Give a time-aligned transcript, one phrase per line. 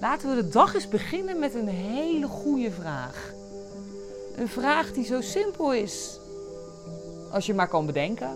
[0.00, 3.32] Laten we de dag eens beginnen met een hele goede vraag.
[4.36, 6.18] Een vraag die zo simpel is
[7.30, 8.30] als je maar kan bedenken.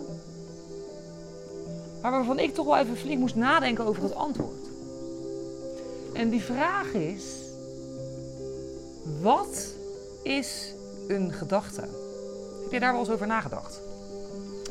[2.02, 4.66] Maar waarvan ik toch wel even flink moest nadenken over het antwoord.
[6.12, 7.24] En die vraag is:
[9.20, 9.74] wat
[10.22, 10.74] is
[11.08, 11.80] een gedachte?
[12.62, 13.80] Heb je daar wel eens over nagedacht?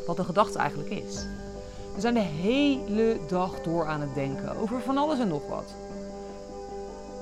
[0.05, 1.25] Wat een gedachte eigenlijk is?
[1.95, 5.73] We zijn de hele dag door aan het denken over van alles en nog wat.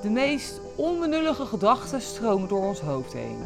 [0.01, 3.37] De meest onbenullige gedachten stromen door ons hoofd heen.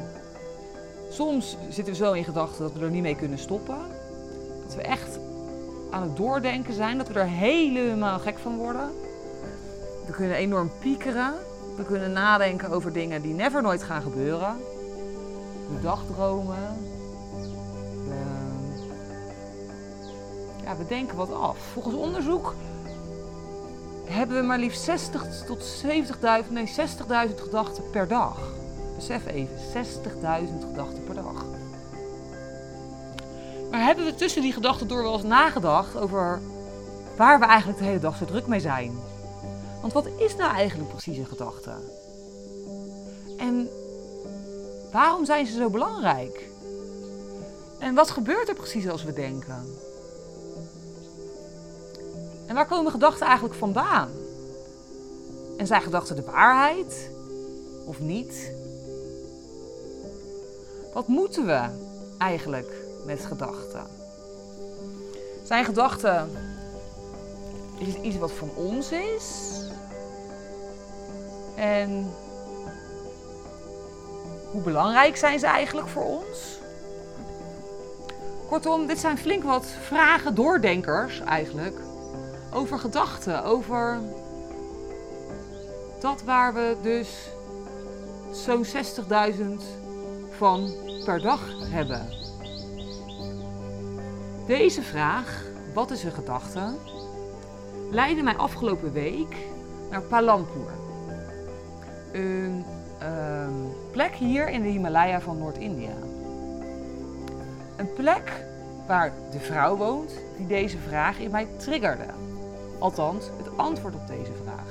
[1.09, 3.77] Soms zitten we zo in gedachten dat we er niet mee kunnen stoppen.
[4.65, 5.19] Dat we echt
[5.91, 8.89] aan het doordenken zijn, dat we er helemaal gek van worden.
[10.05, 11.33] We kunnen enorm piekeren.
[11.75, 14.55] We kunnen nadenken over dingen die never nooit gaan gebeuren.
[15.73, 16.77] We dagdromen.
[18.07, 18.15] We,
[20.63, 21.57] ja, we denken wat af.
[21.57, 22.53] Volgens onderzoek
[24.05, 25.83] hebben we maar liefst 60 tot
[26.45, 26.73] 70.000, nee
[27.27, 28.37] 60.000 gedachten per dag.
[28.95, 31.45] Besef even, 60.000 gedachten per dag.
[33.71, 36.41] Maar hebben we tussen die gedachten door wel eens nagedacht over
[37.17, 38.99] waar we eigenlijk de hele dag zo druk mee zijn?
[39.81, 41.71] Want wat is nou eigenlijk precies een gedachte?
[43.37, 43.69] En
[44.91, 46.49] waarom zijn ze zo belangrijk?
[47.79, 49.65] En wat gebeurt er precies als we denken?
[52.47, 54.09] En waar komen gedachten eigenlijk vandaan?
[55.57, 57.09] En zijn gedachten de waarheid
[57.85, 58.51] of niet?
[60.93, 61.61] Wat moeten we
[62.17, 62.73] eigenlijk
[63.05, 63.87] met gedachten?
[65.43, 66.29] Zijn gedachten
[67.77, 69.51] is het iets wat van ons is?
[71.55, 72.11] En
[74.51, 76.59] hoe belangrijk zijn ze eigenlijk voor ons?
[78.47, 81.79] Kortom, dit zijn flink wat vragen, doordenkers eigenlijk,
[82.55, 83.99] over gedachten, over
[85.99, 87.29] dat waar we dus
[88.31, 88.71] zo'n 60.000
[90.37, 90.71] van
[91.05, 92.09] per dag hebben.
[94.47, 96.73] Deze vraag, wat is een gedachte,
[97.91, 99.35] leidde mij afgelopen week
[99.89, 100.73] naar Palampur.
[102.11, 102.65] Een
[102.99, 103.53] ehm,
[103.91, 105.93] plek hier in de Himalaya van Noord-India.
[107.75, 108.45] Een plek
[108.87, 112.05] waar de vrouw woont die deze vraag in mij triggerde.
[112.85, 114.67] Althans, het antwoord op deze vraag.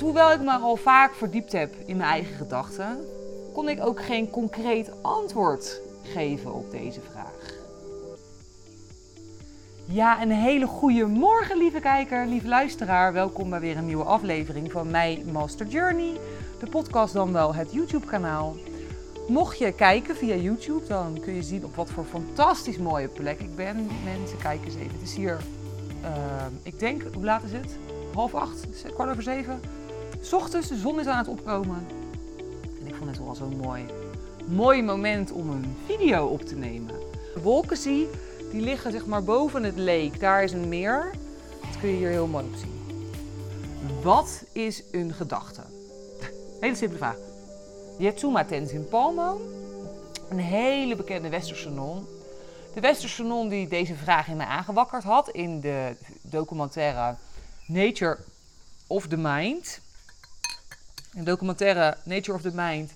[0.00, 2.98] Hoewel ik me al vaak verdiept heb in mijn eigen gedachten,
[3.52, 7.54] kon ik ook geen concreet antwoord geven op deze vraag.
[9.84, 13.12] Ja, een hele goede morgen, lieve kijker, lieve luisteraar.
[13.12, 16.20] Welkom bij weer een nieuwe aflevering van My Master Journey.
[16.60, 18.56] De podcast dan wel het YouTube-kanaal.
[19.28, 23.40] Mocht je kijken via YouTube, dan kun je zien op wat voor fantastisch mooie plek
[23.40, 23.88] ik ben.
[24.04, 24.92] Mensen, kijk eens even.
[24.92, 25.40] Het is hier,
[26.02, 26.08] uh,
[26.62, 27.76] ik denk, hoe laat is het?
[28.14, 29.60] Half acht, kwart over zeven.
[30.20, 31.86] S ochtends, de zon is aan het opkomen.
[32.80, 33.84] En ik vond het wel zo'n mooi,
[34.46, 36.94] mooi moment om een video op te nemen.
[37.34, 38.08] De wolken zie
[38.50, 40.20] die liggen zeg maar boven het leek.
[40.20, 41.10] Daar is een meer.
[41.60, 42.80] Dat kun je hier heel mooi op zien.
[44.02, 45.60] Wat is een gedachte?
[46.60, 47.16] Hele simpele vraag.
[47.98, 49.40] Yetsuma Tenzin Palmo,
[50.28, 52.06] een hele bekende westerse non.
[52.74, 57.16] De westerse non die deze vraag in mij aangewakkerd had in de documentaire
[57.66, 58.18] Nature
[58.86, 59.80] of the Mind.
[61.14, 62.92] Een documentaire Nature of the Mind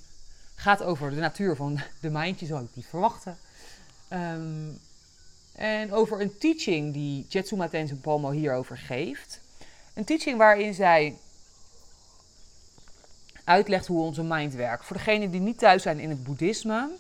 [0.55, 3.39] gaat over de natuur van de mind, je zou het niet verwachten.
[4.13, 4.79] Um,
[5.53, 9.41] en over een teaching die Jetsuma Tenzin Palmo hierover geeft.
[9.95, 11.17] Een teaching waarin zij
[13.45, 14.85] uitlegt hoe onze mind werkt.
[14.85, 16.91] Voor degenen die niet thuis zijn in het boeddhisme.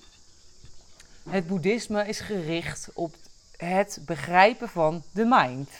[1.28, 3.14] Het boeddhisme is gericht op
[3.56, 5.70] het begrijpen van de mind.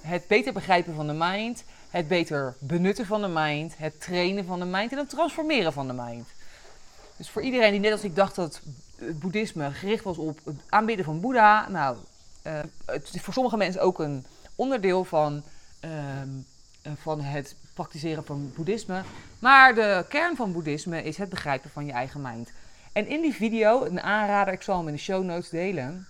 [0.00, 4.58] Het beter begrijpen van de mind, het beter benutten van de mind, het trainen van
[4.58, 6.28] de mind en het transformeren van de mind.
[7.16, 8.60] Dus voor iedereen die net als ik dacht dat
[8.96, 11.68] het boeddhisme gericht was op het aanbidden van Boeddha.
[11.68, 11.96] Nou,
[12.46, 15.42] uh, het is voor sommige mensen ook een onderdeel van,
[15.80, 16.28] ehm,
[16.82, 19.02] eh, van het praktiseren van boeddhisme.
[19.38, 22.50] Maar de kern van boeddhisme is het begrijpen van je eigen mind.
[22.92, 26.06] En in die video, een aanrader, ik zal hem in de show notes delen,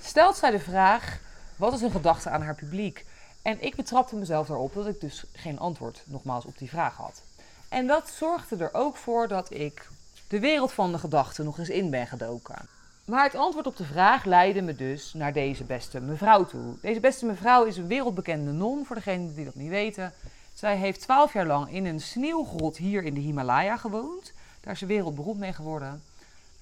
[0.00, 1.20] stelt zij de vraag:
[1.56, 3.04] wat is een gedachte aan haar publiek?
[3.42, 7.22] En ik betrapte mezelf erop dat ik dus geen antwoord nogmaals op die vraag had.
[7.68, 9.88] En dat zorgde er ook voor dat ik
[10.28, 12.68] de wereld van de gedachten nog eens in ben gedoken.
[13.04, 16.74] Maar het antwoord op de vraag leidde me dus naar deze beste mevrouw toe.
[16.80, 20.12] Deze beste mevrouw is een wereldbekende non, voor degenen die dat niet weten.
[20.54, 24.32] Zij heeft twaalf jaar lang in een sneeuwgrot hier in de Himalaya gewoond.
[24.66, 26.02] Daar is ze wereldberoemd mee geworden.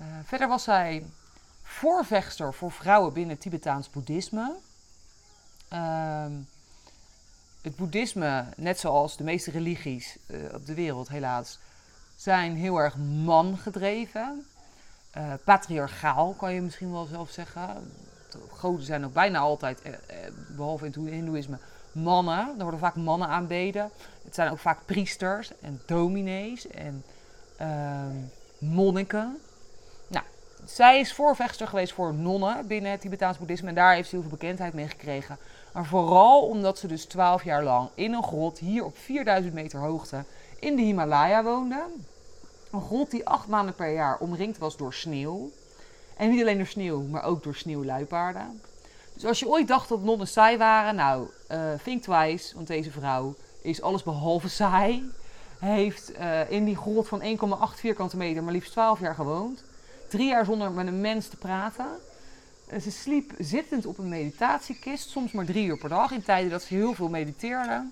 [0.00, 1.04] Uh, verder was zij
[1.62, 4.54] voorvechter voor vrouwen binnen Tibetaans boeddhisme.
[5.72, 6.24] Uh,
[7.62, 11.58] het boeddhisme, net zoals de meeste religies eh, op de wereld helaas,
[12.16, 14.46] zijn heel erg man-gedreven.
[15.16, 17.92] Uh, patriarchaal kan je misschien wel zelf zeggen.
[18.30, 19.92] De goden zijn ook bijna altijd, eh,
[20.56, 21.58] behalve in het hindoeïsme,
[21.92, 22.48] mannen.
[22.48, 23.90] Er worden vaak mannen aanbeden.
[24.24, 27.13] Het zijn ook vaak priesters en dominees en ehm,
[28.58, 29.38] monniken.
[30.06, 30.24] Nou,
[30.64, 33.68] zij is voorvechter geweest voor nonnen binnen het Tibetaans boeddhisme.
[33.68, 35.38] En daar heeft ze heel veel bekendheid mee gekregen.
[35.72, 39.80] Maar vooral omdat ze dus twaalf jaar lang in een grot hier op 4000 meter
[39.80, 40.24] hoogte
[40.58, 41.84] in de Himalaya woonde.
[42.70, 45.50] Een grot die acht maanden per jaar omringd was door sneeuw.
[46.16, 48.60] En niet alleen door sneeuw, maar ook door sneeuwluipaarden.
[49.14, 52.90] Dus als je ooit dacht dat nonnen saai waren, nou, uh, think twice, want deze
[52.90, 55.10] vrouw is alles behalve saai.
[55.64, 57.26] Heeft uh, in die grot van 1,8
[57.74, 59.64] vierkante meter maar liefst 12 jaar gewoond.
[60.08, 61.86] Drie jaar zonder met een mens te praten.
[62.80, 66.62] Ze sliep zittend op een meditatiekist, soms maar drie uur per dag, in tijden dat
[66.62, 67.84] ze heel veel mediteerde.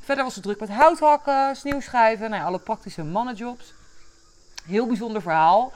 [0.00, 3.74] Verder was ze druk met houthakken, sneeuwschuiven, nou ja, alle praktische mannenjobs.
[4.66, 5.72] Heel bijzonder verhaal.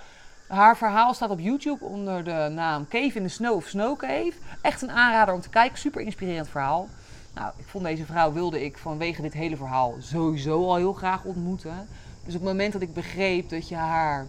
[0.48, 4.32] Haar verhaal staat op YouTube onder de naam Cave in the Snow of Snow Cave.
[4.60, 6.88] Echt een aanrader om te kijken, super inspirerend verhaal.
[7.34, 11.24] Nou, ik vond deze vrouw, wilde ik vanwege dit hele verhaal sowieso al heel graag
[11.24, 11.88] ontmoeten.
[12.24, 14.26] Dus op het moment dat ik begreep dat je haar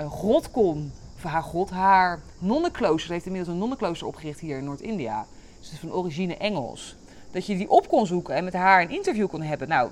[0.00, 0.92] uh, grot kon
[1.28, 3.06] haar god, haar nonnenklooster.
[3.06, 5.26] Ze heeft inmiddels een nonnenklooster opgericht hier in Noord-India.
[5.58, 6.96] Dus het is van origine Engels.
[7.30, 9.68] Dat je die op kon zoeken en met haar een interview kon hebben.
[9.68, 9.90] Nou,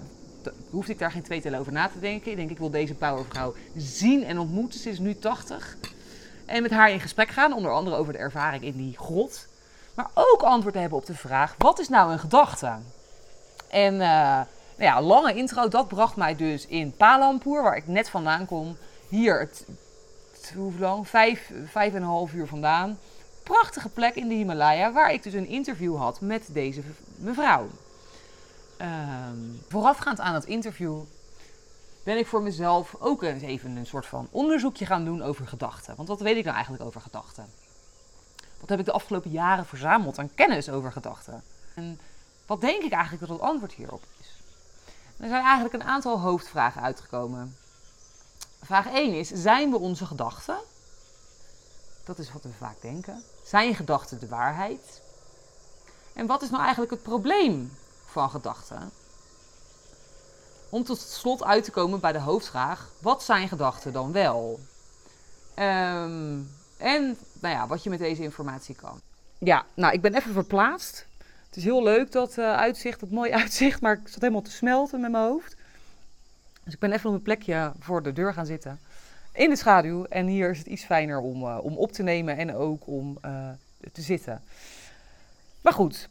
[0.70, 2.30] hoefde ik daar geen twee tellen over na te denken.
[2.30, 4.80] Ik denk, ik wil deze powervrouw zien en ontmoeten.
[4.80, 5.76] Ze is nu 80.
[6.46, 9.48] En met haar in gesprek gaan, onder andere over de ervaring in die grot.
[10.00, 12.72] Maar ook antwoord hebben op de vraag, wat is nou een gedachte?
[13.68, 18.10] En uh, nou ja, lange intro, dat bracht mij dus in Palampur, waar ik net
[18.10, 18.76] vandaan kom.
[19.08, 19.50] Hier
[20.54, 21.08] hoe lang?
[21.08, 22.98] Vijf, vijf en een half uur vandaan.
[23.42, 26.82] Prachtige plek in de Himalaya, waar ik dus een interview had met deze
[27.16, 27.66] mevrouw.
[28.78, 31.00] Um, voorafgaand aan het interview
[32.02, 35.96] ben ik voor mezelf ook eens even een soort van onderzoekje gaan doen over gedachten.
[35.96, 37.59] Want wat weet ik nou eigenlijk over gedachten?
[38.70, 41.42] Heb ik de afgelopen jaren verzameld aan kennis over gedachten?
[41.74, 42.00] En
[42.46, 44.26] wat denk ik eigenlijk dat het antwoord hierop is?
[45.16, 47.56] er zijn eigenlijk een aantal hoofdvragen uitgekomen.
[48.62, 50.58] Vraag 1 is: zijn we onze gedachten?
[52.04, 53.22] Dat is wat we vaak denken.
[53.44, 55.02] Zijn gedachten de waarheid?
[56.12, 57.76] En wat is nou eigenlijk het probleem
[58.06, 58.90] van gedachten?
[60.68, 64.60] Om tot slot uit te komen bij de hoofdvraag: wat zijn gedachten dan wel?
[65.58, 69.00] Um, en nou ja, wat je met deze informatie kan.
[69.38, 71.06] Ja, nou, ik ben even verplaatst.
[71.46, 74.50] Het is heel leuk dat uh, uitzicht, dat mooie uitzicht, maar ik zat helemaal te
[74.50, 75.56] smelten met mijn hoofd.
[76.64, 78.80] Dus ik ben even op een plekje voor de deur gaan zitten.
[79.32, 80.04] In de schaduw.
[80.04, 83.18] En hier is het iets fijner om, uh, om op te nemen en ook om
[83.24, 83.48] uh,
[83.92, 84.42] te zitten.
[85.60, 86.08] Maar goed,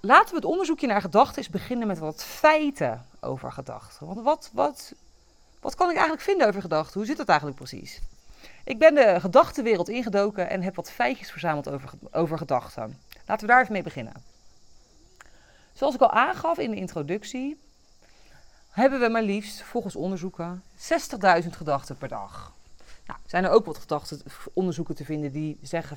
[0.00, 4.06] laten we het onderzoekje naar gedachten eens beginnen met wat feiten over gedachten.
[4.06, 4.92] Want wat, wat,
[5.60, 6.94] wat kan ik eigenlijk vinden over gedachten?
[6.94, 8.00] Hoe zit dat eigenlijk precies?
[8.70, 12.98] Ik ben de gedachtenwereld ingedoken en heb wat feitjes verzameld over, over gedachten.
[13.26, 14.12] Laten we daar even mee beginnen.
[15.72, 17.58] Zoals ik al aangaf in de introductie,
[18.70, 20.62] hebben we maar liefst, volgens onderzoeken,
[21.42, 22.52] 60.000 gedachten per dag.
[23.06, 24.22] Nou, zijn er ook wat
[24.52, 25.96] onderzoeken te vinden die zeggen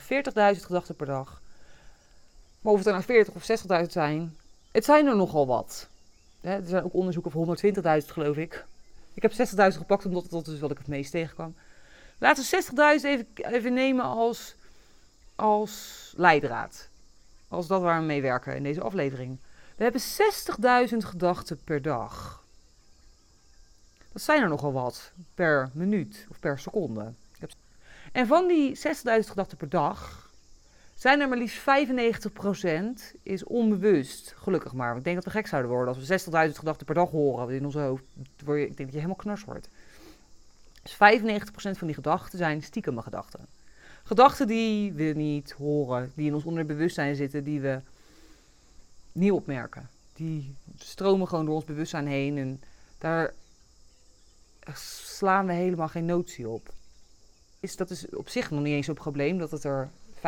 [0.55, 1.41] 40.000 gedachten per dag.
[2.61, 4.37] Maar of het er nou 40 of 60.000 zijn,
[4.71, 5.87] het zijn er nogal wat.
[6.41, 7.57] er zijn ook onderzoeken van
[8.01, 8.65] 120.000 geloof ik.
[9.13, 9.37] Ik heb 60.000
[9.77, 11.55] gepakt omdat dat is wat ik het meest tegenkwam.
[12.23, 12.63] Laten we
[13.01, 14.55] 60.000 even, even nemen als,
[15.35, 16.89] als leidraad.
[17.47, 19.39] Als dat waar we mee werken in deze aflevering.
[19.75, 20.01] We hebben
[20.91, 22.43] 60.000 gedachten per dag.
[24.11, 27.13] Dat zijn er nogal wat per minuut of per seconde.
[28.11, 30.29] En van die 60.000 gedachten per dag
[30.93, 34.33] zijn er maar liefst 95% is onbewust.
[34.37, 34.97] Gelukkig maar.
[34.97, 37.65] Ik denk dat we gek zouden worden als we 60.000 gedachten per dag horen in
[37.65, 38.03] ons hoofd.
[38.37, 39.69] Ik denk dat je helemaal knars wordt.
[40.83, 40.97] Dus 95%
[41.77, 43.47] van die gedachten zijn stiekeme gedachten.
[44.03, 47.81] Gedachten die we niet horen, die in ons onderbewustzijn zitten, die we
[49.11, 49.89] niet opmerken.
[50.13, 52.61] Die stromen gewoon door ons bewustzijn heen en
[52.97, 53.33] daar
[54.73, 56.73] slaan we helemaal geen notie op.
[57.59, 60.19] Is, dat is op zich nog niet eens een probleem dat het er 95%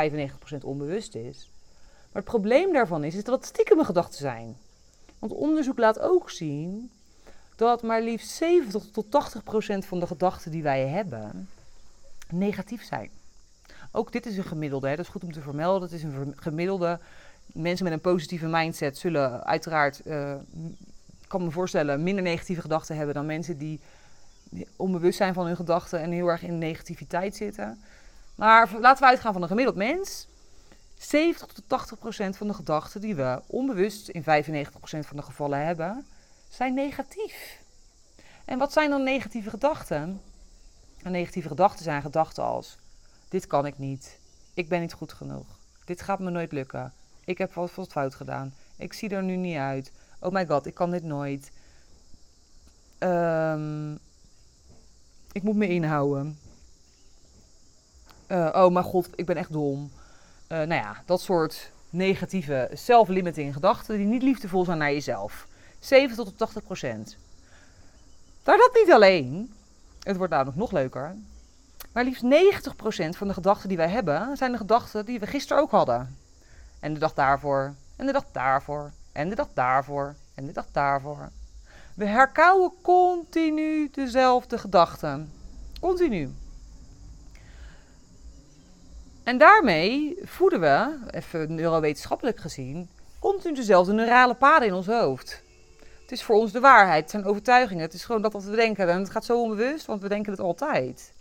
[0.61, 1.49] onbewust is.
[2.11, 4.57] Maar het probleem daarvan is, is dat het stiekeme gedachten zijn.
[5.19, 6.91] Want onderzoek laat ook zien
[7.55, 11.49] dat maar liefst 70 tot 80% van de gedachten die wij hebben
[12.29, 13.09] negatief zijn.
[13.91, 14.95] Ook dit is een gemiddelde, hè?
[14.95, 15.81] dat is goed om te vermelden.
[15.81, 16.99] Dat is een gemiddelde.
[17.45, 20.33] Mensen met een positieve mindset zullen uiteraard, uh,
[21.27, 23.79] kan me voorstellen, minder negatieve gedachten hebben dan mensen die
[24.75, 27.79] onbewust zijn van hun gedachten en heel erg in negativiteit zitten.
[28.35, 30.27] Maar laten we uitgaan van een gemiddeld mens.
[30.27, 30.35] 70%
[30.97, 35.23] 70 tot 80 procent van de gedachten die we onbewust in 95 procent van de
[35.23, 36.05] gevallen hebben,
[36.55, 37.61] zijn negatief.
[38.45, 40.21] En wat zijn dan negatieve gedachten?
[41.03, 42.77] En negatieve gedachten zijn gedachten als:
[43.29, 44.19] dit kan ik niet,
[44.53, 45.45] ik ben niet goed genoeg,
[45.85, 46.93] dit gaat me nooit lukken,
[47.25, 50.73] ik heb wat fout gedaan, ik zie er nu niet uit, oh my god, ik
[50.73, 51.51] kan dit nooit.
[52.99, 53.99] Um,
[55.31, 56.39] ik moet me inhouden.
[58.27, 59.91] Uh, oh mijn god, ik ben echt dom.
[60.47, 65.47] Uh, nou ja, dat soort negatieve self-limiting gedachten die niet liefdevol zijn naar jezelf.
[65.85, 67.17] 70 tot 80 procent.
[68.45, 69.53] Maar dat niet alleen.
[70.03, 71.15] Het wordt namelijk nog leuker.
[71.91, 75.27] Maar liefst 90 procent van de gedachten die wij hebben zijn de gedachten die we
[75.27, 76.17] gisteren ook hadden.
[76.79, 80.65] En de dag daarvoor, en de dag daarvoor, en de dag daarvoor, en de dag
[80.71, 81.29] daarvoor.
[81.93, 85.31] We herkauwen continu dezelfde gedachten.
[85.79, 86.33] Continu.
[89.23, 92.89] En daarmee voeden we, even neurowetenschappelijk gezien,
[93.19, 95.43] continu dezelfde neurale paden in ons hoofd.
[96.05, 97.83] Het is voor ons de waarheid, het zijn overtuigingen.
[97.83, 98.89] Het is gewoon dat wat we denken.
[98.89, 101.13] En het gaat zo onbewust, want we denken het altijd.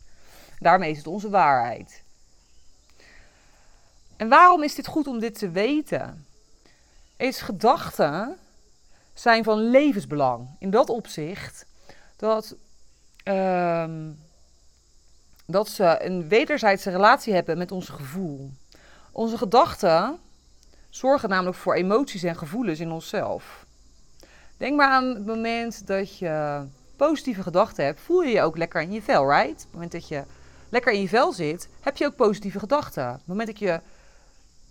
[0.59, 2.03] Daarmee is het onze waarheid.
[4.17, 6.27] En waarom is dit goed om dit te weten?
[7.17, 8.37] Is gedachten
[9.15, 10.49] zijn van levensbelang.
[10.59, 11.67] In dat opzicht
[12.17, 12.55] dat,
[13.23, 14.11] ehm,
[15.47, 18.51] dat ze een wederzijdse relatie hebben met ons gevoel.
[19.13, 20.19] Onze gedachten
[20.91, 23.64] zorgen namelijk voor emoties en gevoelens in onszelf.
[24.57, 26.65] Denk maar aan het moment dat je
[26.97, 29.51] positieve gedachten hebt, voel je je ook lekker in je vel, right?
[29.51, 30.23] Op het moment dat je
[30.69, 33.09] lekker in je vel zit, heb je ook positieve gedachten.
[33.09, 33.81] Op het moment dat je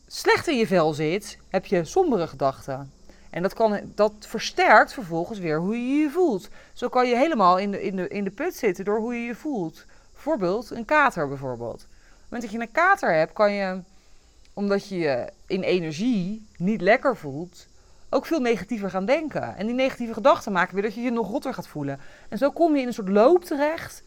[0.08, 2.92] slecht in je vel zit, heb je sombere gedachten.
[3.30, 6.50] En dat, kan, dat versterkt vervolgens weer hoe je je voelt.
[6.74, 9.26] Zo kan je helemaal in de, in, de, in de put zitten door hoe je
[9.26, 9.86] je voelt.
[10.12, 11.82] Bijvoorbeeld een kater bijvoorbeeld.
[11.84, 13.82] Op het moment dat je een kater hebt, kan je,
[14.54, 17.68] omdat je je in energie niet lekker voelt,
[18.14, 19.56] ook veel negatiever gaan denken.
[19.56, 22.00] En die negatieve gedachten maken weer dat je je nog rotter gaat voelen.
[22.30, 24.04] En zo kom je in een soort loop terecht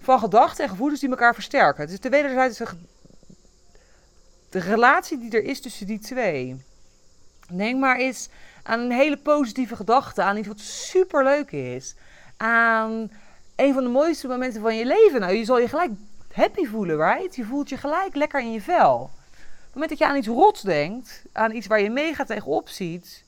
[0.00, 1.88] van gedachten en gevoelens die elkaar versterken.
[1.88, 2.66] Is de wederzijdse
[4.50, 6.64] de relatie die er is tussen die twee.
[7.52, 8.28] Denk maar eens
[8.62, 11.94] aan een hele positieve gedachte, aan iets wat super leuk is.
[12.36, 13.10] Aan
[13.56, 15.20] een van de mooiste momenten van je leven.
[15.20, 15.90] Nou, je zal je gelijk
[16.32, 17.36] happy voelen, right?
[17.36, 18.94] Je voelt je gelijk lekker in je vel.
[18.94, 19.10] Op
[19.60, 23.24] het moment dat je aan iets rots denkt, aan iets waar je mega tegenop ziet,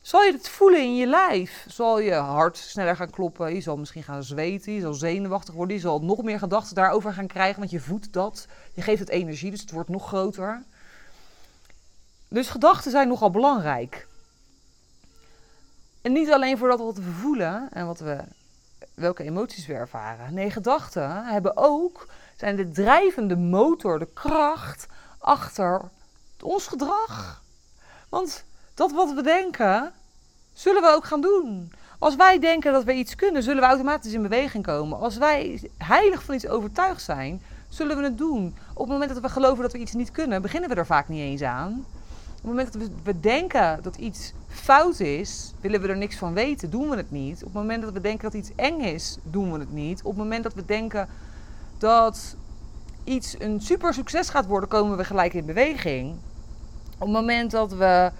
[0.00, 1.64] zal je het voelen in je lijf.
[1.68, 5.76] Zal je hart sneller gaan kloppen, je zal misschien gaan zweten, je zal zenuwachtig worden,
[5.76, 8.46] je zal nog meer gedachten daarover gaan krijgen, want je voedt dat.
[8.74, 10.62] Je geeft het energie, dus het wordt nog groter.
[12.28, 14.06] Dus gedachten zijn nogal belangrijk.
[16.02, 18.18] En niet alleen voor dat wat we voelen en wat we,
[18.94, 20.34] welke emoties we ervaren.
[20.34, 24.86] Nee, gedachten hebben ook, zijn de drijvende motor, de kracht
[25.18, 25.80] achter
[26.42, 27.42] ons gedrag.
[28.08, 28.44] Want
[28.80, 29.92] dat wat we denken,
[30.52, 31.72] zullen we ook gaan doen.
[31.98, 34.98] Als wij denken dat we iets kunnen, zullen we automatisch in beweging komen.
[34.98, 38.54] Als wij heilig van iets overtuigd zijn, zullen we het doen.
[38.72, 41.08] Op het moment dat we geloven dat we iets niet kunnen, beginnen we er vaak
[41.08, 41.84] niet eens aan.
[42.28, 46.32] Op het moment dat we denken dat iets fout is, willen we er niks van
[46.32, 47.36] weten, doen we het niet.
[47.36, 50.00] Op het moment dat we denken dat iets eng is, doen we het niet.
[50.02, 51.08] Op het moment dat we denken
[51.78, 52.36] dat
[53.04, 56.16] iets een super succes gaat worden, komen we gelijk in beweging.
[56.94, 58.10] Op het moment dat we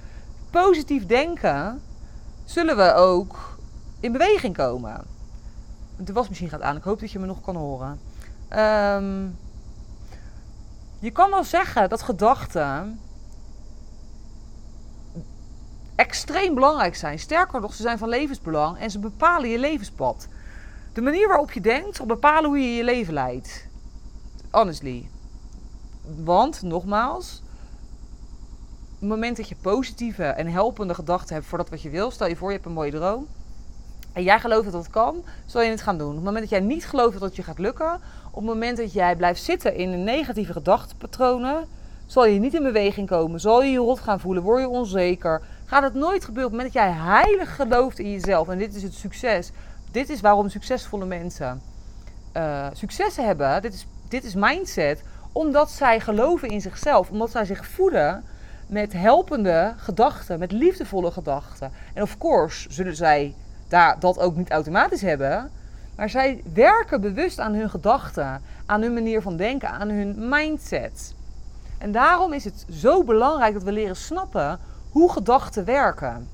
[0.50, 1.82] positief denken,
[2.44, 3.58] zullen we ook
[4.00, 5.04] in beweging komen.
[5.96, 6.76] De wasmachine gaat aan.
[6.76, 8.00] Ik hoop dat je me nog kan horen.
[8.48, 9.26] Ehm,
[10.98, 13.00] je kan wel zeggen dat gedachten
[15.94, 17.18] extreem belangrijk zijn.
[17.18, 20.28] Sterker nog, ze zijn van levensbelang en ze bepalen je levenspad.
[20.92, 23.66] De manier waarop je denkt zal bepalen hoe je je leven leidt.
[24.50, 25.10] Honestly.
[26.24, 27.42] Want, nogmaals,
[29.00, 32.26] het moment dat je positieve en helpende gedachten hebt voor dat wat je wil, stel
[32.26, 33.26] je voor je hebt een mooie droom.
[34.12, 36.08] En jij gelooft dat dat kan, zal je het gaan doen.
[36.08, 38.92] Op het moment dat jij niet gelooft dat je gaat lukken, op het moment dat
[38.92, 41.66] jij blijft zitten in negatieve gedachtepatronen,
[42.06, 45.42] zal je niet in beweging komen, zal je je rot gaan voelen, word je onzeker.
[45.64, 48.48] Gaat het nooit gebeuren op het moment dat jij heilig gelooft in jezelf.
[48.48, 49.50] En dit is het succes.
[49.90, 51.62] Dit is waarom succesvolle mensen
[52.36, 53.62] uh, succes hebben.
[53.62, 55.02] Dit is, dit is mindset.
[55.32, 57.10] Omdat zij geloven in zichzelf.
[57.10, 58.24] Omdat zij zich voeden
[58.70, 61.72] met helpende gedachten, met liefdevolle gedachten.
[61.94, 63.34] En of course zullen zij
[63.68, 65.50] daar, dat ook niet automatisch hebben.
[65.96, 71.14] Maar zij werken bewust aan hun gedachten, aan hun manier van denken, aan hun mindset.
[71.78, 74.58] En daarom is het zo belangrijk dat we leren snappen
[74.90, 76.28] hoe gedachten werken.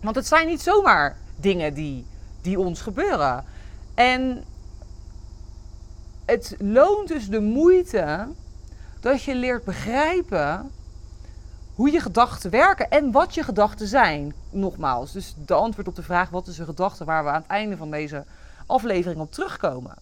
[0.00, 2.06] Want het zijn niet zomaar dingen die,
[2.40, 3.44] die ons gebeuren.
[3.94, 4.44] En
[6.24, 8.26] het loont dus de moeite
[9.00, 10.70] dat je leert begrijpen
[11.76, 14.34] hoe je gedachten werken en wat je gedachten zijn.
[14.50, 17.50] Nogmaals, dus de antwoord op de vraag wat is een gedachte waar we aan het
[17.50, 18.24] einde van deze
[18.66, 19.94] aflevering op terugkomen.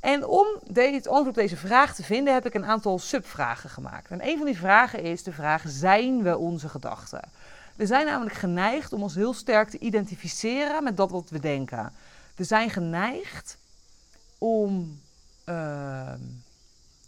[0.00, 4.10] En om het antwoord op deze vraag te vinden heb ik een aantal subvragen gemaakt.
[4.10, 7.20] En een van die vragen is de vraag: zijn we onze gedachten?
[7.76, 11.92] We zijn namelijk geneigd om ons heel sterk te identificeren met dat wat we denken.
[12.36, 13.56] We zijn geneigd
[14.38, 15.00] om
[15.44, 16.12] uh,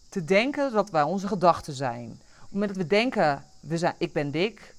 [0.08, 2.10] te denken dat wij onze gedachten zijn.
[2.10, 4.74] Op het moment dat we denken, we zijn, ik ben dik,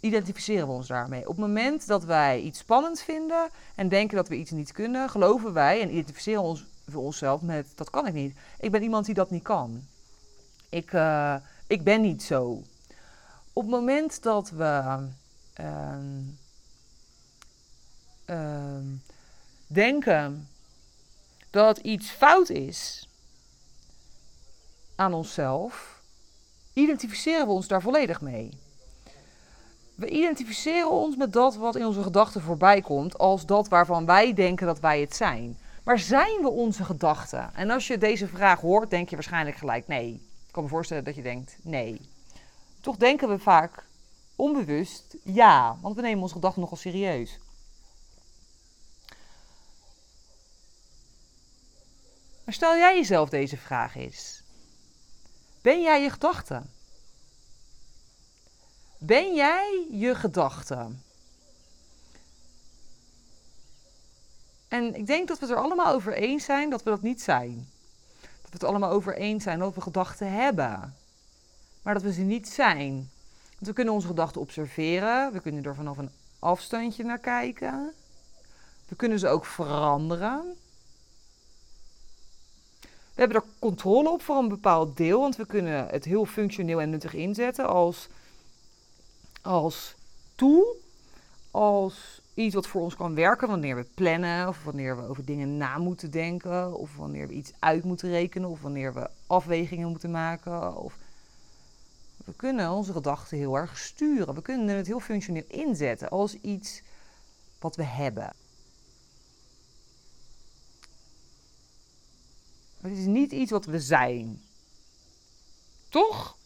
[0.00, 1.20] identificeren we ons daarmee.
[1.20, 5.10] Op het moment dat wij iets spannend vinden en denken dat we iets niet kunnen,
[5.10, 8.36] geloven wij en identificeren ons, we onszelf met dat kan ik niet.
[8.60, 9.86] Ik ben iemand die dat niet kan.
[10.68, 12.62] Ik, uh, ik ben niet zo.
[13.52, 15.06] Op het moment dat we
[15.60, 15.96] uh,
[18.26, 18.76] uh,
[19.66, 20.48] denken
[21.50, 23.08] dat iets fout is
[24.94, 25.91] aan onszelf,
[26.72, 28.50] identificeren we ons daar volledig mee.
[29.94, 34.34] We identificeren ons met dat wat in onze gedachten voorbij komt, als dat waarvan wij
[34.34, 35.58] denken dat wij het zijn.
[35.82, 37.50] Maar zijn we onze gedachten?
[37.54, 40.12] En als je deze vraag hoort, denk je waarschijnlijk gelijk nee.
[40.46, 42.00] Ik kan me voorstellen dat je denkt nee.
[42.80, 43.84] Toch denken we vaak
[44.36, 47.38] onbewust ja, want we nemen onze gedachten nogal serieus.
[52.44, 54.41] Maar stel jij jezelf deze vraag eens.
[55.62, 56.70] Ben jij je gedachten?
[58.98, 61.02] Ben jij je gedachten?
[64.68, 67.22] En ik denk dat we het er allemaal over eens zijn dat we dat niet
[67.22, 67.68] zijn.
[68.20, 70.96] Dat we het allemaal over eens zijn dat we gedachten hebben,
[71.82, 73.10] maar dat we ze niet zijn.
[73.52, 77.92] Want we kunnen onze gedachten observeren, we kunnen er vanaf een afstandje naar kijken.
[78.88, 80.56] We kunnen ze ook veranderen.
[83.14, 86.80] We hebben er controle op voor een bepaald deel, want we kunnen het heel functioneel
[86.80, 88.08] en nuttig inzetten als,
[89.42, 89.94] als
[90.34, 90.76] tool,
[91.50, 95.56] als iets wat voor ons kan werken wanneer we plannen, of wanneer we over dingen
[95.56, 100.10] na moeten denken, of wanneer we iets uit moeten rekenen, of wanneer we afwegingen moeten
[100.10, 100.76] maken.
[100.76, 100.96] Of
[102.24, 104.34] we kunnen onze gedachten heel erg sturen.
[104.34, 106.82] We kunnen het heel functioneel inzetten als iets
[107.58, 108.32] wat we hebben.
[112.82, 114.42] Het is niet iets wat we zijn.
[115.88, 116.36] Toch?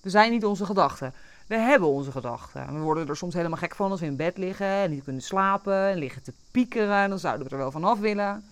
[0.00, 1.14] We zijn niet onze gedachten.
[1.46, 2.74] We hebben onze gedachten.
[2.74, 5.22] We worden er soms helemaal gek van als we in bed liggen en niet kunnen
[5.22, 7.02] slapen en liggen te piekeren.
[7.02, 8.44] En dan zouden we er wel van af willen.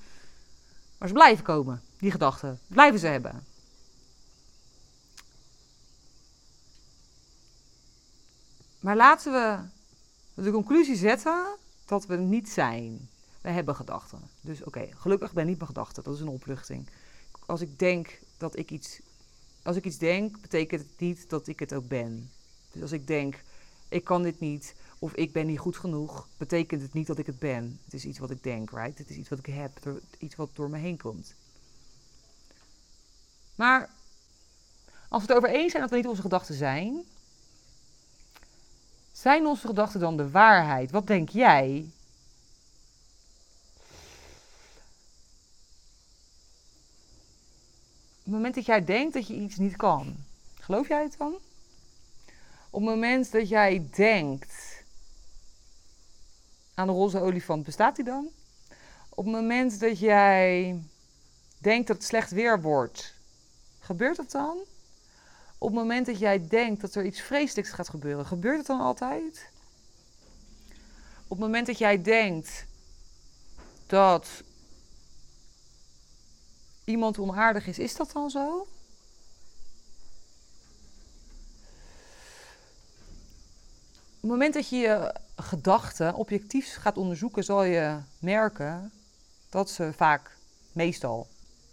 [0.99, 2.61] Maar ze blijven komen, die gedachten.
[2.67, 3.45] Blijven ze hebben.
[8.81, 11.45] Maar laten we de conclusie zetten
[11.87, 13.09] dat we niet zijn.
[13.45, 14.21] We hebben gedachten.
[14.41, 16.03] Dus oké, gelukkig ben ik mijn gedachten.
[16.03, 16.89] Dat is een opluchting.
[17.47, 19.01] Als ik denk dat ik iets.
[19.63, 22.31] Als ik iets denk, betekent het niet dat ik het ook ben.
[22.73, 23.43] Dus als ik denk,
[23.89, 27.27] ik kan dit niet, of ik ben niet goed genoeg, betekent het niet dat ik
[27.27, 27.81] het ben.
[27.85, 28.99] Het is iets wat ik denk, right?
[28.99, 31.35] Het is iets wat ik heb, iets wat door me heen komt.
[33.55, 33.91] Maar
[35.09, 37.05] als we het over eens zijn dat we niet onze gedachten zijn,
[39.13, 40.91] zijn onze gedachten dan de waarheid?
[40.91, 41.91] Wat denk jij?
[48.25, 50.17] Het moment dat jij denkt dat je iets niet kan,
[50.61, 51.35] geloof jij het dan?
[52.71, 54.83] Op het moment dat jij denkt
[56.75, 58.29] aan de roze olifant, bestaat die dan?
[59.09, 60.81] Op het moment dat jij
[61.59, 63.15] denkt dat het slecht weer wordt,
[63.81, 64.59] gebeurt het dan?
[65.59, 68.81] Op het moment dat jij denkt dat er iets vreselijks gaat gebeuren, gebeurt het dan
[68.81, 69.51] altijd?
[71.23, 72.67] Op het moment dat jij denkt
[73.87, 74.43] dat
[76.85, 78.67] iemand onaardig is, is dat dan zo?
[84.15, 88.93] Op het moment dat je je gedachten objectief gaat onderzoeken, zal je merken
[89.51, 90.37] dat ze vaak,
[90.73, 91.27] meestal,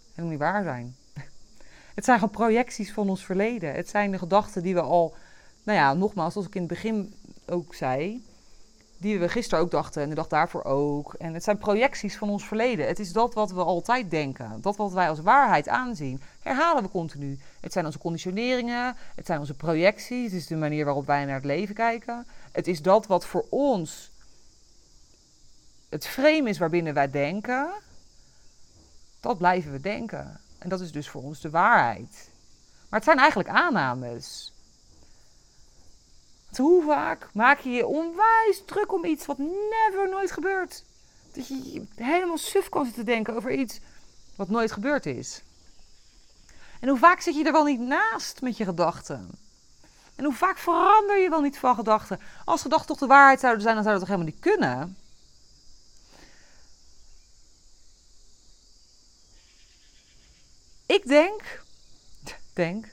[0.08, 0.96] helemaal niet waar zijn.
[1.94, 3.74] Het zijn gewoon projecties van ons verleden.
[3.74, 5.14] Het zijn de gedachten die we al,
[5.62, 7.14] nou ja, nogmaals, zoals ik in het begin
[7.46, 8.24] ook zei,
[9.02, 11.14] die we gisteren ook dachten en de dag daarvoor ook.
[11.14, 12.86] En het zijn projecties van ons verleden.
[12.86, 14.58] Het is dat wat we altijd denken.
[14.60, 17.38] Dat wat wij als waarheid aanzien, herhalen we continu.
[17.60, 21.34] Het zijn onze conditioneringen, het zijn onze projecties, het is de manier waarop wij naar
[21.34, 22.26] het leven kijken.
[22.52, 24.10] Het is dat wat voor ons
[25.88, 27.70] het frame is waarbinnen wij denken.
[29.20, 30.40] Dat blijven we denken.
[30.58, 32.30] En dat is dus voor ons de waarheid.
[32.88, 34.51] Maar het zijn eigenlijk aannames
[36.56, 40.84] hoe vaak maak je je onwijs druk om iets wat never nooit gebeurt?
[41.32, 43.80] Dat je helemaal suf kan zitten denken over iets
[44.36, 45.42] wat nooit gebeurd is.
[46.80, 49.30] En hoe vaak zit je er wel niet naast met je gedachten?
[50.16, 52.20] En hoe vaak verander je wel niet van gedachten?
[52.44, 54.96] Als gedachten toch de waarheid zouden zijn, dan zou dat toch helemaal niet kunnen?
[60.86, 61.62] Ik denk,
[62.52, 62.86] denk,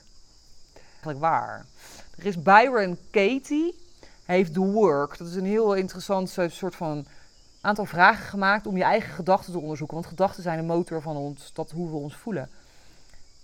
[0.92, 1.66] eigenlijk waar.
[2.20, 3.76] Er is Byron Katie,
[4.26, 5.18] heeft The Work.
[5.18, 7.06] Dat is een heel interessant soort van
[7.62, 9.96] aantal vragen gemaakt om je eigen gedachten te onderzoeken.
[9.96, 12.50] Want gedachten zijn de motor van ons, dat hoe we ons voelen.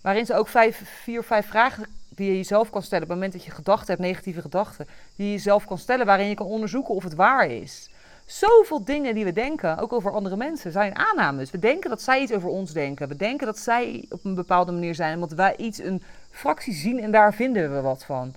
[0.02, 3.36] Waarin ze ook vijf, vier vijf vragen die je jezelf kan stellen op het moment
[3.36, 6.96] dat je gedachten hebt, negatieve gedachten, die je jezelf kan stellen, waarin je kan onderzoeken
[6.96, 7.90] of het waar is.
[8.26, 11.52] Zoveel dingen die we denken, ook over andere mensen, zijn aannames.
[11.52, 13.08] We denken dat zij iets over ons denken.
[13.08, 17.00] We denken dat zij op een bepaalde manier zijn, omdat wij iets, een fractie zien
[17.00, 18.34] en daar vinden we wat van.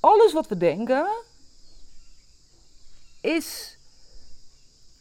[0.00, 1.06] Alles wat we denken,
[3.20, 3.78] is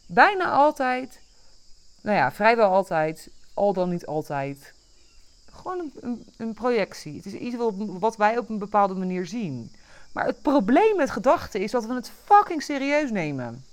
[0.06, 1.20] bijna altijd,
[2.02, 4.74] nou ja, vrijwel altijd, al dan niet altijd,
[5.52, 7.16] gewoon een, een, projectie.
[7.16, 9.72] Het is iets wat, wat wij op een bepaalde manier zien.
[10.12, 13.66] Maar het probleem met gedachten is dat we het fucking serieus nemen.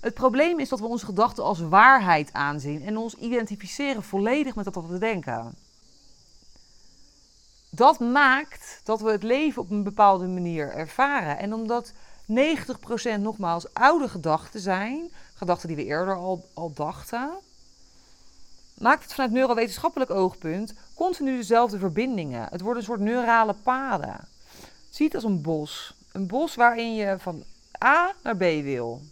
[0.00, 4.64] Het probleem is dat we onze gedachten als waarheid aanzien en ons identificeren volledig met
[4.64, 5.54] dat wat we denken.
[7.70, 11.38] Dat maakt dat we het leven op een bepaalde manier ervaren.
[11.38, 17.30] En omdat 90% nogmaals oude gedachten zijn, gedachten die we eerder al, al dachten,
[18.78, 22.48] maakt het vanuit neurowetenschappelijk oogpunt continu dezelfde verbindingen.
[22.50, 24.28] Het wordt een soort neurale paden.
[24.90, 25.94] Zie het als een bos.
[26.12, 27.44] Een bos waarin je van
[27.84, 29.02] A naar B wil.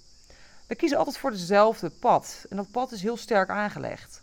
[0.66, 2.45] We kiezen altijd voor dezelfde pad.
[2.49, 4.23] En dat pad is heel sterk aangelegd.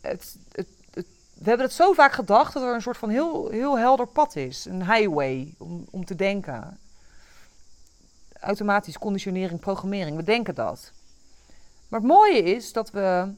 [0.00, 0.68] Het, het,
[1.38, 4.36] we hebben het zo vaak gedacht dat er een soort van heel, heel helder pad
[4.36, 4.64] is.
[4.64, 6.78] Een highway om, om te denken.
[8.40, 10.16] Automatisch conditionering, programmering.
[10.16, 10.92] We denken dat.
[11.88, 13.28] Maar het mooie is dat we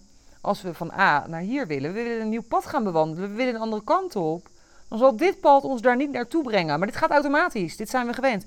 [0.40, 3.36] als we van A naar hier willen, we willen een nieuw pad gaan bewandelen, we
[3.36, 4.48] willen een andere kant op,
[4.88, 6.78] dan zal dit pad ons daar niet naartoe brengen.
[6.78, 8.44] Maar dit gaat automatisch, dit zijn we gewend.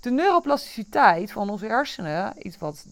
[0.00, 2.84] De neuroplasticiteit van onze hersenen, iets wat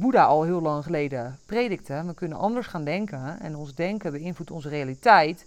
[0.00, 4.50] Boeddha al heel lang geleden predikte, we kunnen anders gaan denken en ons denken beïnvloedt
[4.50, 5.46] onze realiteit,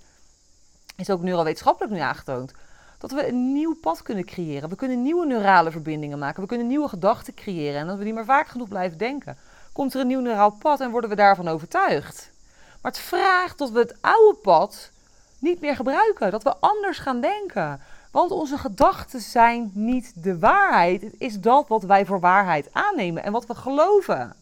[0.96, 2.52] is ook neurowetenschappelijk nu aangetoond.
[2.98, 4.70] Dat we een nieuw pad kunnen creëren.
[4.70, 6.42] We kunnen nieuwe neurale verbindingen maken.
[6.42, 7.80] We kunnen nieuwe gedachten creëren.
[7.80, 9.38] En dat we die maar vaak genoeg blijven denken
[9.74, 12.32] komt er een nieuw neuraal pad en worden we daarvan overtuigd.
[12.82, 14.92] Maar het vraagt dat we het oude pad
[15.40, 17.82] niet meer gebruiken, dat we anders gaan denken.
[18.12, 21.02] Want onze gedachten zijn niet de waarheid.
[21.02, 24.36] Het is dat wat wij voor waarheid aannemen en wat we geloven.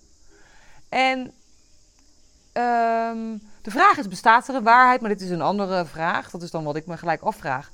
[0.92, 1.20] En
[2.54, 5.02] um, de vraag is: bestaat er een waarheid?
[5.02, 6.30] Maar dit is een andere vraag.
[6.30, 7.72] Dat is dan wat ik me gelijk afvraag.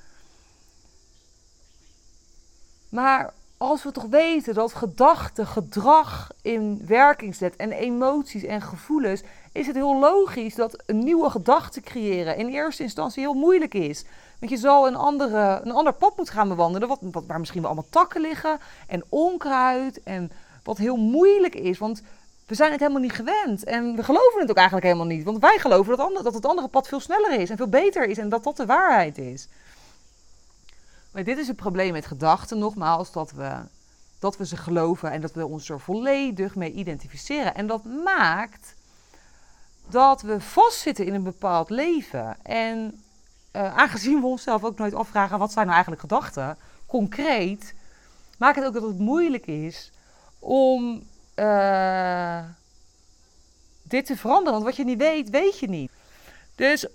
[2.89, 9.21] Maar als we toch weten dat gedachten, gedrag in werking zet en emoties en gevoelens,
[9.51, 14.05] is het heel logisch dat een nieuwe gedachte creëren in eerste instantie heel moeilijk is.
[14.39, 17.61] Want je zal een, andere, een ander pad moeten gaan bewandelen, wat, wat, waar misschien
[17.61, 20.31] wel allemaal takken liggen en onkruid en
[20.63, 21.77] wat heel moeilijk is.
[21.77, 22.01] Want
[22.47, 25.23] we zijn het helemaal niet gewend en we geloven het ook eigenlijk helemaal niet.
[25.23, 28.17] Want wij geloven dat, dat het andere pad veel sneller is en veel beter is
[28.17, 29.47] en dat dat de waarheid is.
[31.11, 33.51] Maar dit is het probleem met gedachten, nogmaals, dat we,
[34.19, 37.55] dat we ze geloven en dat we ons er volledig mee identificeren.
[37.55, 38.75] En dat maakt
[39.89, 42.37] dat we vastzitten in een bepaald leven.
[42.43, 43.01] En
[43.53, 47.73] uh, aangezien we onszelf ook nooit afvragen wat zijn nou eigenlijk gedachten, concreet,
[48.37, 49.91] maakt het ook dat het moeilijk is
[50.39, 51.03] om
[51.39, 52.39] uh,
[53.83, 54.53] dit te veranderen.
[54.53, 55.91] Want wat je niet weet, weet je niet.
[56.55, 56.87] Dus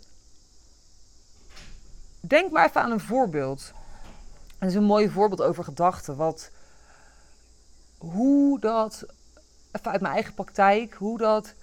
[2.20, 3.72] denk maar even aan een voorbeeld.
[4.58, 6.16] Dat is een mooi voorbeeld over gedachten.
[6.16, 6.50] Wat,
[7.98, 9.04] hoe dat,
[9.72, 11.54] even uit mijn eigen praktijk, hoe dat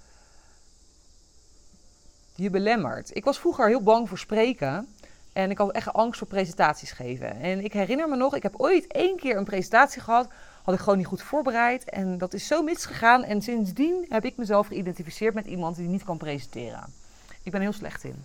[2.35, 3.15] je belemmert.
[3.15, 4.93] Ik was vroeger heel bang voor spreken.
[5.33, 7.39] En ik had echt angst voor presentaties geven.
[7.39, 10.27] En ik herinner me nog, ik heb ooit één keer een presentatie gehad.
[10.63, 11.83] Had ik gewoon niet goed voorbereid.
[11.83, 13.23] En dat is zo misgegaan.
[13.23, 16.83] En sindsdien heb ik mezelf geïdentificeerd met iemand die niet kan presenteren.
[17.43, 18.23] Ik ben heel slecht in.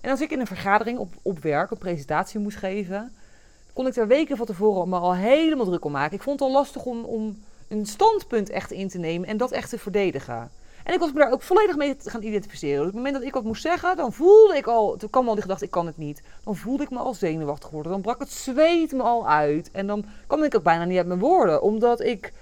[0.00, 3.12] En als ik in een vergadering op, op werk een presentatie moest geven,
[3.72, 6.16] kon ik er weken van tevoren me al helemaal druk om maken.
[6.16, 9.50] Ik vond het al lastig om, om een standpunt echt in te nemen en dat
[9.50, 10.50] echt te verdedigen.
[10.84, 12.80] En ik was me daar ook volledig mee gaan identificeren.
[12.80, 15.34] op het moment dat ik wat moest zeggen, dan voelde ik al, toen kwam al
[15.34, 16.22] die gedachte, ik kan het niet.
[16.44, 17.92] Dan voelde ik me al zenuwachtig worden.
[17.92, 19.70] Dan brak het zweet me al uit.
[19.70, 22.32] En dan kwam ik ook bijna niet uit mijn woorden, omdat ik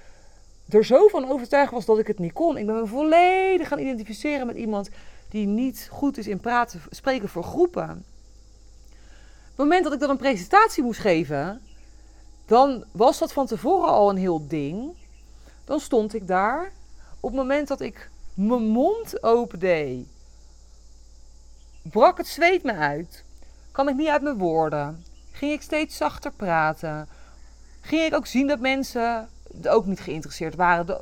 [0.69, 2.57] er zo van overtuigd was dat ik het niet kon.
[2.57, 4.89] Ik ben me volledig gaan identificeren met iemand
[5.29, 8.05] die niet goed is in praten, spreken voor groepen
[9.61, 11.61] het moment dat ik dan een presentatie moest geven,
[12.47, 14.97] dan was dat van tevoren al een heel ding.
[15.65, 16.73] Dan stond ik daar.
[17.21, 18.10] Op het moment dat ik
[18.47, 20.07] mijn mond open deed,
[21.83, 23.25] brak het zweet me uit.
[23.73, 25.05] Kwam ik niet uit mijn woorden.
[25.33, 27.09] Ging ik steeds zachter praten.
[27.81, 29.29] Ging ik ook zien dat mensen
[29.69, 31.01] ook niet geïnteresseerd waren.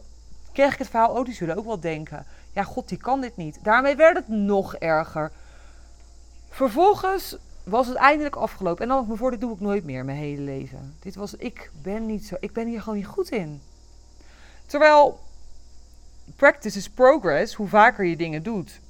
[0.52, 2.26] Kreeg ik het verhaal, oh die zullen ook wel denken.
[2.52, 3.58] Ja, god, die kan dit niet.
[3.62, 5.32] Daarmee werd het nog erger.
[6.48, 8.82] Vervolgens was het eindelijk afgelopen.
[8.82, 10.96] En dan me voor, dit doe ik nooit meer mijn hele leven.
[11.00, 13.62] Dit was, ik ben niet zo, ik ben hier gewoon niet goed in.
[14.66, 15.20] Terwijl,
[16.36, 17.54] practice is progress.
[17.54, 18.80] Hoe vaker je dingen doet,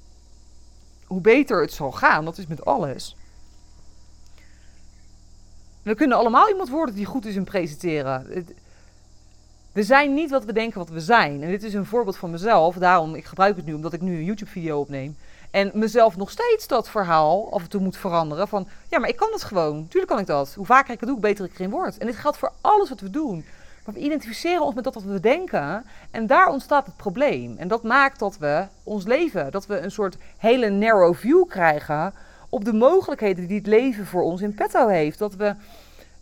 [1.06, 2.24] hoe beter het zal gaan.
[2.24, 3.16] Dat is met alles.
[5.82, 8.46] We kunnen allemaal iemand worden die goed is in presenteren.
[9.72, 11.42] We zijn niet wat we denken wat we zijn.
[11.42, 12.76] En dit is een voorbeeld van mezelf.
[12.76, 15.16] Daarom, ik gebruik het nu omdat ik nu een YouTube-video opneem.
[15.50, 18.48] En mezelf nog steeds dat verhaal af en toe moet veranderen.
[18.48, 19.88] Van, ja, maar ik kan het gewoon.
[19.88, 20.54] Tuurlijk kan ik dat.
[20.54, 21.98] Hoe vaker ik het doe, hoe beter ik erin word.
[21.98, 23.44] En dit geldt voor alles wat we doen.
[23.92, 25.84] We identificeren ons met dat wat we denken.
[26.10, 27.56] En daar ontstaat het probleem.
[27.56, 32.14] En dat maakt dat we ons leven, dat we een soort hele narrow view krijgen
[32.48, 35.18] op de mogelijkheden die het leven voor ons in petto heeft.
[35.18, 35.54] Dat we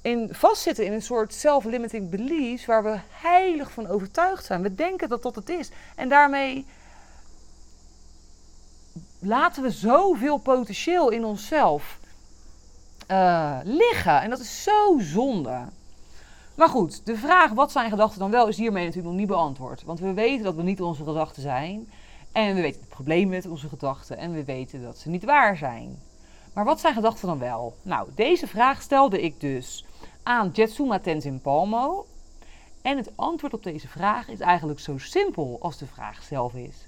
[0.03, 4.63] in vastzitten in een soort self-limiting beliefs waar we heilig van overtuigd zijn.
[4.63, 5.71] We denken dat dat het is.
[5.97, 6.67] En daarmee
[9.19, 11.99] laten we zoveel potentieel in onszelf
[13.11, 14.21] uh, liggen.
[14.21, 15.59] En dat is zo zonde.
[16.57, 19.83] Maar goed, de vraag wat zijn gedachten dan wel is hiermee natuurlijk nog niet beantwoord.
[19.83, 21.89] Want we weten dat we niet onze gedachten zijn.
[22.33, 24.17] En we weten het probleem met onze gedachten.
[24.17, 25.99] En we weten dat ze niet waar zijn.
[26.53, 27.77] Maar wat zijn gedachten dan wel?
[27.83, 29.85] Nou, deze vraag stelde ik dus
[30.23, 32.07] aan Jetsuma Tenzin Palmo.
[32.83, 36.87] En het antwoord op deze vraag is eigenlijk zo simpel als de vraag zelf is.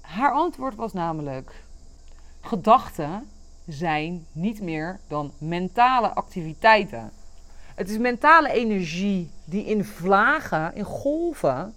[0.00, 1.64] Haar antwoord was namelijk:
[2.40, 3.28] gedachten
[3.66, 7.12] zijn niet meer dan mentale activiteiten.
[7.74, 11.74] Het is mentale energie die in vlagen, in golven,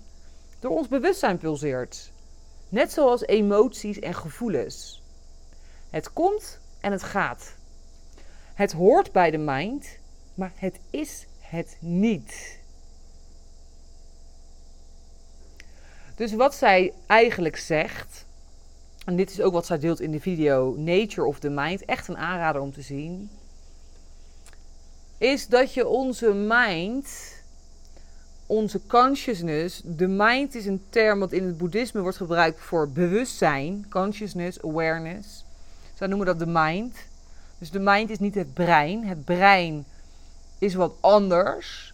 [0.60, 2.12] door ons bewustzijn pulseert.
[2.69, 5.02] Net zoals emoties en gevoelens.
[5.89, 7.56] Het komt en het gaat.
[8.54, 9.97] Het hoort bij de mind,
[10.34, 12.60] maar het is het niet.
[16.15, 18.26] Dus wat zij eigenlijk zegt,
[19.08, 22.08] en dit is ook wat zij deelt in de video Nature of the Mind, echt
[22.08, 23.30] een aanrader om te zien,
[25.17, 27.08] is dat je onze mind,
[28.46, 33.86] onze consciousness, de mind is een term wat in het boeddhisme wordt gebruikt voor bewustzijn,
[33.89, 35.46] consciousness, awareness.
[35.93, 36.96] Zij noemen dat de mind.
[37.58, 39.06] Dus de mind is niet het brein.
[39.06, 39.86] Het brein
[40.58, 41.93] is wat anders.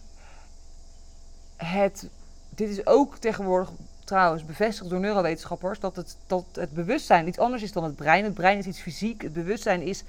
[1.56, 2.08] Het,
[2.48, 3.70] dit is ook tegenwoordig
[4.04, 8.24] trouwens bevestigd door neurowetenschappers dat het, dat het bewustzijn iets anders is dan het brein.
[8.24, 9.22] Het brein is iets fysiek.
[9.22, 10.02] Het bewustzijn is,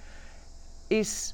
[0.88, 1.34] is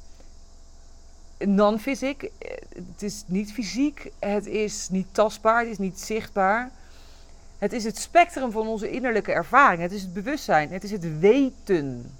[1.38, 2.32] non-fysiek.
[2.76, 4.12] Het is niet fysiek.
[4.20, 5.60] Het is niet tastbaar.
[5.60, 6.72] Het is niet zichtbaar.
[7.58, 9.82] Het is het spectrum van onze innerlijke ervaring.
[9.82, 10.72] Het is het bewustzijn.
[10.72, 12.16] Het is het weten.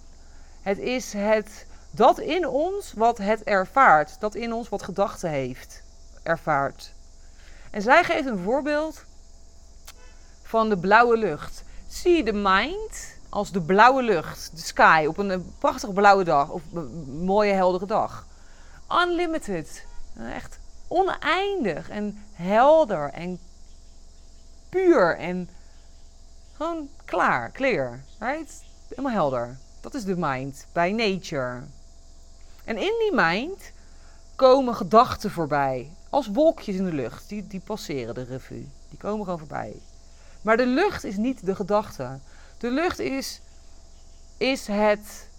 [0.62, 4.20] Het is het, dat in ons wat het ervaart.
[4.20, 5.84] Dat in ons wat gedachten heeft,
[6.24, 6.94] ervaart.
[7.72, 9.04] En zij geeft een voorbeeld
[10.52, 11.64] van de blauwe lucht.
[11.88, 16.62] Zie de mind als de blauwe lucht, de sky, op een prachtige blauwe dag of
[16.74, 18.26] een mooie heldere dag.
[18.92, 19.86] Unlimited.
[20.34, 23.40] Echt oneindig en helder en
[24.70, 25.50] puur en
[26.54, 28.00] gewoon klaar, clear.
[28.20, 28.64] Right?
[28.88, 29.58] Helemaal helder.
[29.82, 31.62] Dat is de mind bij nature.
[32.64, 33.72] En in die mind
[34.36, 35.92] komen gedachten voorbij.
[36.10, 37.30] Als wolkjes in de lucht.
[37.30, 38.70] Die, die passeren de revue.
[38.90, 39.82] Die komen gewoon voorbij.
[40.42, 42.20] Maar de lucht is niet de gedachte.
[42.58, 43.42] De lucht is,
[44.38, 45.30] is het.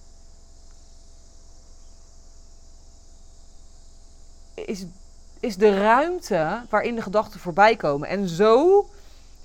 [4.54, 4.84] Is,
[5.40, 8.08] is de ruimte waarin de gedachten voorbij komen.
[8.08, 8.86] En zo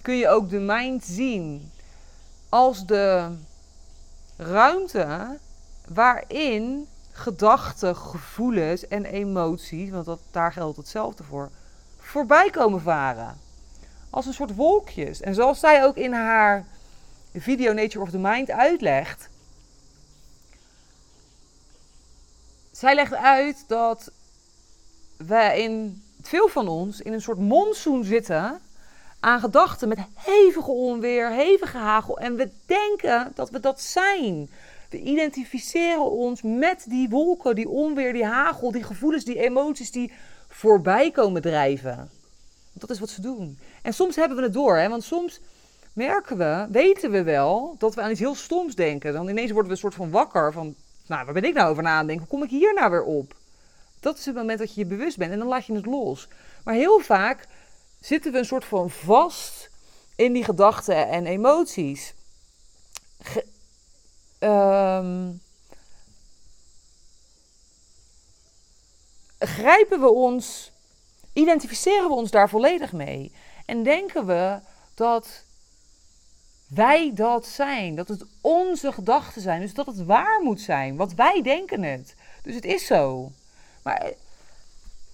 [0.01, 1.71] kun je ook de mind zien
[2.49, 3.35] als de
[4.37, 5.37] ruimte
[5.87, 11.49] waarin gedachten, gevoelens en emoties, want dat, daar geldt hetzelfde voor,
[11.99, 13.46] voorbij komen varen.
[14.09, 15.21] Als een soort wolkjes.
[15.21, 16.65] En zoals zij ook in haar
[17.33, 19.29] video Nature of the Mind uitlegt.
[22.71, 24.11] Zij legt uit dat
[25.17, 28.61] wij in veel van ons in een soort monsoon zitten
[29.19, 32.19] aan gedachten met hevige onweer, hevige hagel.
[32.19, 34.49] En we denken dat we dat zijn.
[34.89, 40.11] We identificeren ons met die wolken, die onweer, die hagel, die gevoelens, die emoties die
[40.47, 42.09] voorbij komen drijven.
[42.79, 43.59] Dat is wat ze doen.
[43.81, 44.89] En soms hebben we het door, hè?
[44.89, 45.39] want soms
[45.93, 49.13] merken we, weten we wel dat we aan iets heel stoms denken.
[49.13, 50.75] Dan ineens worden we een soort van wakker van,
[51.07, 52.25] nou, waar ben ik nou over na aan denken?
[52.27, 53.35] Hoe kom ik hier nou weer op?
[53.99, 56.27] Dat is het moment dat je je bewust bent en dan laat je het los.
[56.63, 57.47] Maar heel vaak
[57.99, 59.69] zitten we een soort van vast
[60.15, 62.13] in die gedachten en emoties.
[64.39, 65.31] ehm,
[69.39, 70.71] grijpen we ons,
[71.37, 73.31] identificeren we ons daar volledig mee.
[73.65, 74.59] En denken we
[74.93, 75.43] dat
[76.67, 77.95] wij dat zijn.
[77.95, 79.61] Dat het onze gedachten zijn.
[79.61, 80.95] Dus dat het waar moet zijn.
[80.95, 82.15] Want wij denken het.
[82.41, 83.31] Dus het is zo.
[83.83, 84.11] Maar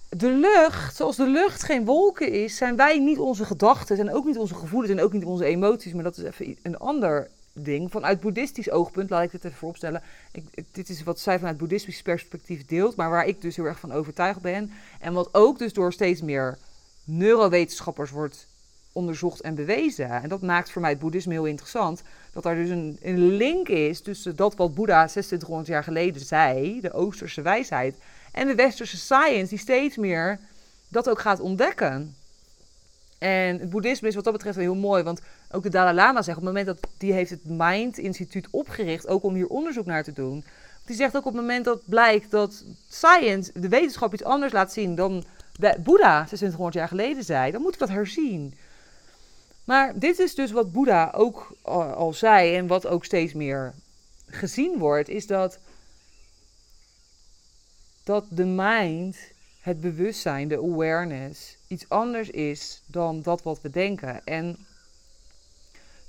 [0.08, 4.24] de lucht, zoals de lucht geen wolken is, zijn wij niet onze gedachten en ook
[4.24, 5.92] niet onze gevoelens en ook niet onze emoties.
[5.92, 7.90] Maar dat is even een ander ding.
[7.90, 10.02] Vanuit boeddhistisch oogpunt, laat ik dit even vooropstellen.
[10.32, 13.80] Ik, dit is wat zij vanuit boeddhistisch perspectief deelt, maar waar ik dus heel erg
[13.80, 14.70] van overtuigd ben.
[15.00, 16.58] En wat ook dus door steeds meer
[17.04, 18.46] neurowetenschappers wordt
[18.92, 20.10] onderzocht en bewezen.
[20.10, 22.02] En dat maakt voor mij het boeddhisme heel interessant.
[22.32, 26.92] Dat er dus een, link is tussen dat wat Boeddha 2600 jaar geleden zei, de
[26.92, 27.96] Oosterse wijsheid,
[28.32, 30.38] en de Westerse science, die steeds meer
[30.88, 32.16] dat ook gaat ontdekken.
[33.18, 35.20] En het boeddhisme is wat dat betreft heel mooi, want
[35.54, 39.08] ook de Dalai Lama zegt op het moment dat die heeft het Mind Instituut opgericht,
[39.08, 40.44] ook om hier onderzoek naar te doen.
[40.84, 44.72] Die zegt ook op het moment dat blijkt dat science, de wetenschap iets anders laat
[44.72, 45.24] zien dan
[45.58, 48.54] Boeddha 2600 jaar geleden zei, dan moet ik dat herzien.
[49.64, 53.74] Maar dit is dus wat Boeddha ook al zei en wat ook steeds meer
[54.26, 55.58] gezien wordt, is dat,
[58.04, 59.16] dat de mind,
[59.60, 64.24] het bewustzijn, de awareness, iets anders is dan dat wat we denken.
[64.24, 64.66] En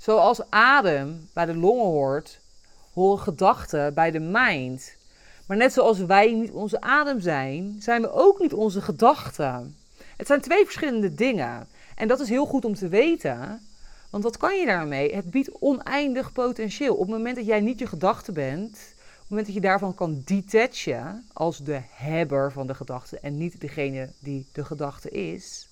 [0.06, 2.40] zoals adem bij de longen hoort,
[2.92, 4.96] horen gedachten bij de mind.
[5.46, 9.76] Maar net zoals wij niet onze adem zijn, zijn we ook niet onze gedachten.
[10.16, 11.68] Het zijn twee verschillende dingen.
[11.96, 13.60] En dat is heel goed om te weten.
[14.10, 15.14] Want wat kan je daarmee?
[15.14, 16.94] Het biedt oneindig potentieel.
[16.94, 19.94] Op het moment dat jij niet je gedachte bent, op het moment dat je daarvan
[19.94, 25.68] kan detachen als de hebber van de gedachte en niet degene die de gedachte is,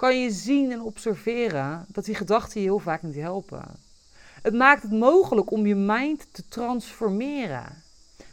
[0.00, 3.64] kan je zien en observeren dat die gedachten je heel vaak niet helpen.
[4.42, 7.82] Het maakt het mogelijk om je mind te transformeren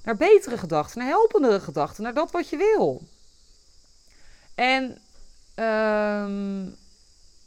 [0.04, 3.02] naar betere gedachten, naar helpendere gedachten, naar dat wat je wil.
[4.56, 4.98] En
[5.56, 6.76] um,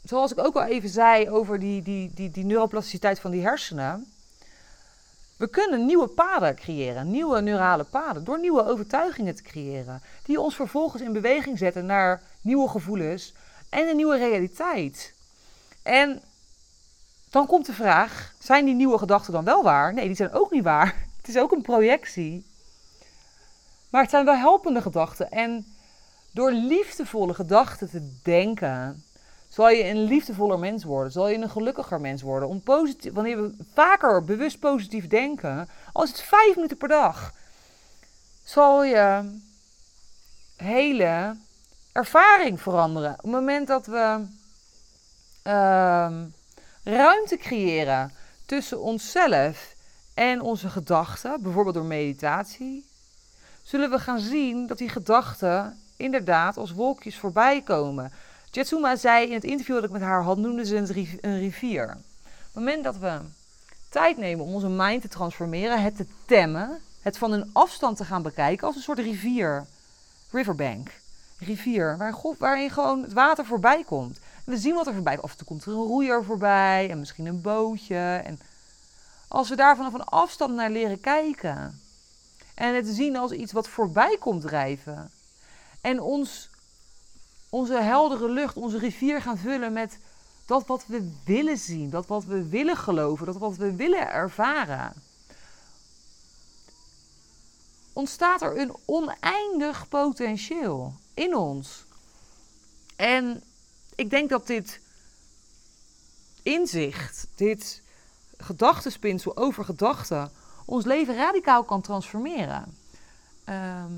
[0.03, 4.13] zoals ik ook al even zei over die, die, die, die neuroplasticiteit van die hersenen.
[5.37, 10.03] We kunnen nieuwe paden creëren, nieuwe neurale paden, door nieuwe overtuigingen te creëren.
[10.25, 13.35] Die ons vervolgens in beweging zetten naar nieuwe gevoelens
[13.71, 15.15] en een nieuwe realiteit.
[15.83, 16.23] En
[17.31, 19.95] dan komt de vraag: zijn die nieuwe gedachten dan wel waar?
[19.95, 20.95] Nee, die zijn ook niet waar.
[21.21, 22.49] Het is ook een projectie.
[23.91, 25.31] Maar het zijn wel helpende gedachten.
[25.31, 25.67] En
[26.31, 29.05] door liefdevolle gedachten te denken,
[29.49, 32.49] zal je een liefdevoller mens worden, zal je een gelukkiger mens worden.
[32.49, 37.33] Om positief, wanneer we vaker bewust positief denken, als het vijf minuten per dag,
[38.45, 39.39] zal je
[40.57, 41.37] hele
[41.93, 43.13] ervaring veranderen.
[43.13, 44.27] Op het moment dat we
[45.43, 46.25] ehm,
[46.85, 48.13] ruimte creëren
[48.47, 49.75] tussen onszelf
[50.15, 52.89] en onze gedachten, bijvoorbeeld door meditatie,
[53.63, 58.13] zullen we gaan zien dat die gedachten inderdaad als wolkjes voorbij komen.
[58.51, 60.77] Jetsuma zei in het interview dat ik met haar had, noemde ze
[61.21, 61.85] een rivier.
[61.85, 61.97] Op
[62.47, 63.19] het moment dat we
[63.89, 68.05] tijd nemen om onze mind te transformeren, het te temmen, het van een afstand te
[68.05, 69.67] gaan bekijken als een soort rivier,
[70.31, 71.00] riverbank,
[71.41, 74.19] rivier, waar, waarin gewoon het water voorbij komt.
[74.45, 75.25] We zien wat er voorbij komt.
[75.25, 78.23] Af en komt er een roeier voorbij en misschien een bootje.
[78.25, 78.41] En
[79.29, 81.81] als we daar vanaf een afstand naar leren kijken
[82.55, 85.11] en het zien als iets wat voorbij komt drijven
[85.81, 86.51] en ons
[87.49, 89.99] onze heldere lucht, onze rivier gaan vullen met
[90.47, 94.93] dat wat we willen zien, dat wat we willen geloven, dat wat we willen ervaren.
[97.93, 101.85] Ontstaat er een oneindig potentieel in ons.
[102.97, 103.43] En
[103.95, 104.81] ik denk dat dit
[106.43, 107.83] inzicht, dit
[108.37, 110.31] gedachtenspinsel over gedachten,
[110.65, 112.77] ons leven radicaal kan transformeren.
[113.45, 113.93] Ehm,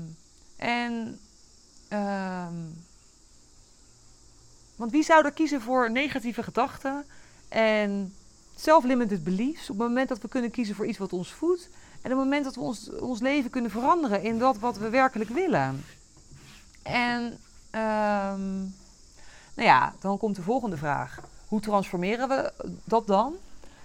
[0.57, 1.19] en
[1.89, 2.83] um,
[4.75, 7.05] want wie zou er kiezen voor negatieve gedachten
[7.49, 8.15] en
[8.55, 11.69] self-limited beliefs op het moment dat we kunnen kiezen voor iets wat ons voedt
[12.01, 14.89] en op het moment dat we ons, ons leven kunnen veranderen in dat wat we
[14.89, 15.83] werkelijk willen?
[16.83, 17.23] En
[17.71, 18.75] um,
[19.53, 21.19] nou ja, dan komt de volgende vraag.
[21.47, 22.53] Hoe transformeren we
[22.83, 23.33] dat dan?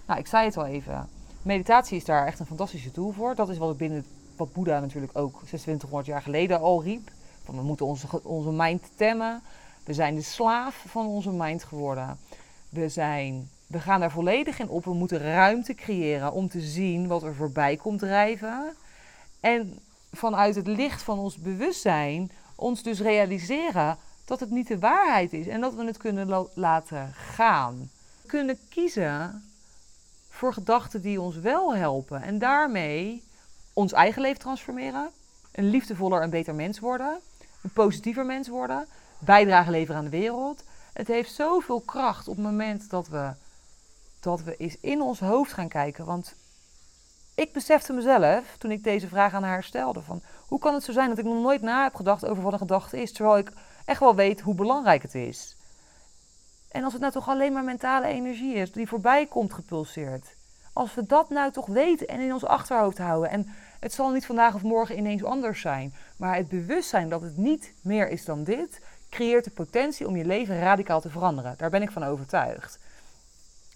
[0.06, 1.08] Nou, ik zei het al even.
[1.42, 3.34] Meditatie is daar echt een fantastische tool voor.
[3.34, 4.04] Dat is wat ik binnen
[4.36, 7.10] wat Boeddha natuurlijk ook 2600 jaar geleden al riep.
[7.44, 9.42] Van we moeten onze, onze mind temmen.
[9.84, 12.18] We zijn de slaaf van onze mind geworden.
[12.68, 14.84] We, zijn, we gaan daar volledig in op.
[14.84, 18.74] We moeten ruimte creëren om te zien wat er voorbij komt drijven.
[19.40, 19.78] En
[20.12, 25.46] vanuit het licht van ons bewustzijn ons dus realiseren dat het niet de waarheid is
[25.46, 27.90] en dat we het kunnen laten gaan.
[28.22, 29.44] We kunnen kiezen
[30.28, 32.22] voor gedachten die ons wel helpen.
[32.22, 33.22] En daarmee
[33.72, 35.10] ons eigen leven transformeren,
[35.52, 37.20] een liefdevoller en beter mens worden,
[37.62, 38.86] een positiever mens worden,
[39.18, 40.64] bijdrage leveren aan de wereld.
[40.92, 43.32] Het heeft zoveel kracht op het moment dat we,
[44.20, 46.04] dat we eens in ons hoofd gaan kijken.
[46.04, 46.34] Want
[47.38, 50.92] ik besefte mezelf, toen ik deze vraag aan haar stelde, van hoe kan het zo
[50.92, 53.52] zijn dat ik nog nooit na heb gedacht over wat een gedachte is, terwijl ik
[53.84, 55.56] echt wel weet hoe belangrijk het is.
[56.70, 60.36] En als het nou toch alleen maar mentale energie is die voorbij komt gepulseerd.
[60.72, 63.30] Als we dat nou toch weten en in ons achterhoofd houden.
[63.30, 63.48] En
[63.80, 65.94] het zal niet vandaag of morgen ineens anders zijn.
[66.16, 68.80] Maar het bewustzijn dat het niet meer is dan dit,
[69.10, 71.54] creëert de potentie om je leven radicaal te veranderen.
[71.56, 72.78] Daar ben ik van overtuigd.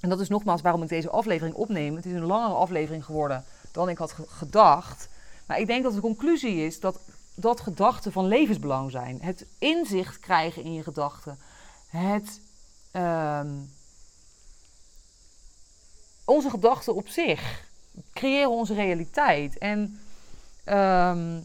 [0.03, 1.97] En dat is nogmaals waarom ik deze aflevering opneem.
[1.97, 5.09] Het is een langere aflevering geworden dan ik had gedacht.
[5.47, 7.01] Maar ik denk dat de conclusie is dat,
[7.35, 9.23] dat gedachten van levensbelang zijn.
[9.23, 11.39] Het inzicht krijgen in je gedachten.
[11.89, 12.41] Het.
[12.91, 13.49] Ehm,
[16.25, 17.69] onze gedachten op zich
[18.13, 19.59] creëren onze realiteit.
[19.59, 20.01] En
[20.65, 21.41] ehm,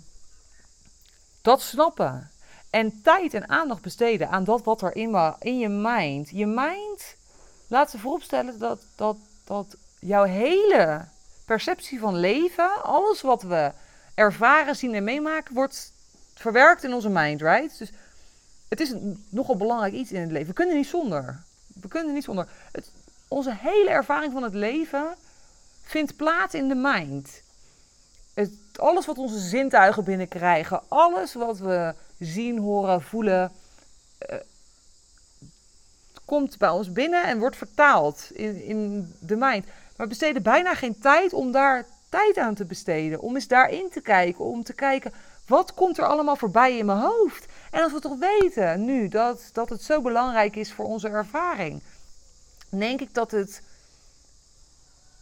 [1.42, 2.30] dat snappen.
[2.70, 6.30] En tijd en aandacht besteden aan dat wat er in, in je mind.
[6.30, 7.17] Je mind,
[7.68, 11.06] laat ze vooropstellen dat, dat, dat jouw hele
[11.46, 13.72] perceptie van leven, alles wat we
[14.16, 15.92] ervaren, zien en meemaken, wordt
[16.34, 17.78] verwerkt in onze mind, right?
[17.78, 17.92] Dus
[18.68, 18.94] het is
[19.30, 20.48] nogal belangrijk iets in het leven.
[20.48, 21.44] We kunnen niet zonder.
[21.82, 22.48] We kunnen niet zonder.
[22.72, 22.92] Het,
[23.28, 25.16] onze hele ervaring van het leven
[25.84, 27.42] vindt plaats in de mind.
[28.34, 33.52] Het, alles wat onze zintuigen binnenkrijgen, alles wat we zien, horen, voelen,
[34.30, 34.38] uh,
[36.28, 39.66] komt bij ons binnen en wordt vertaald in, in de mind.
[39.66, 43.20] Maar we besteden bijna geen tijd om daar tijd aan te besteden.
[43.20, 44.46] Om eens daarin te kijken.
[44.46, 45.14] Om te kijken,
[45.48, 47.46] wat komt er allemaal voorbij in mijn hoofd?
[47.72, 51.82] En als we toch weten nu dat, dat het zo belangrijk is voor onze ervaring.
[52.70, 53.62] Denk ik dat het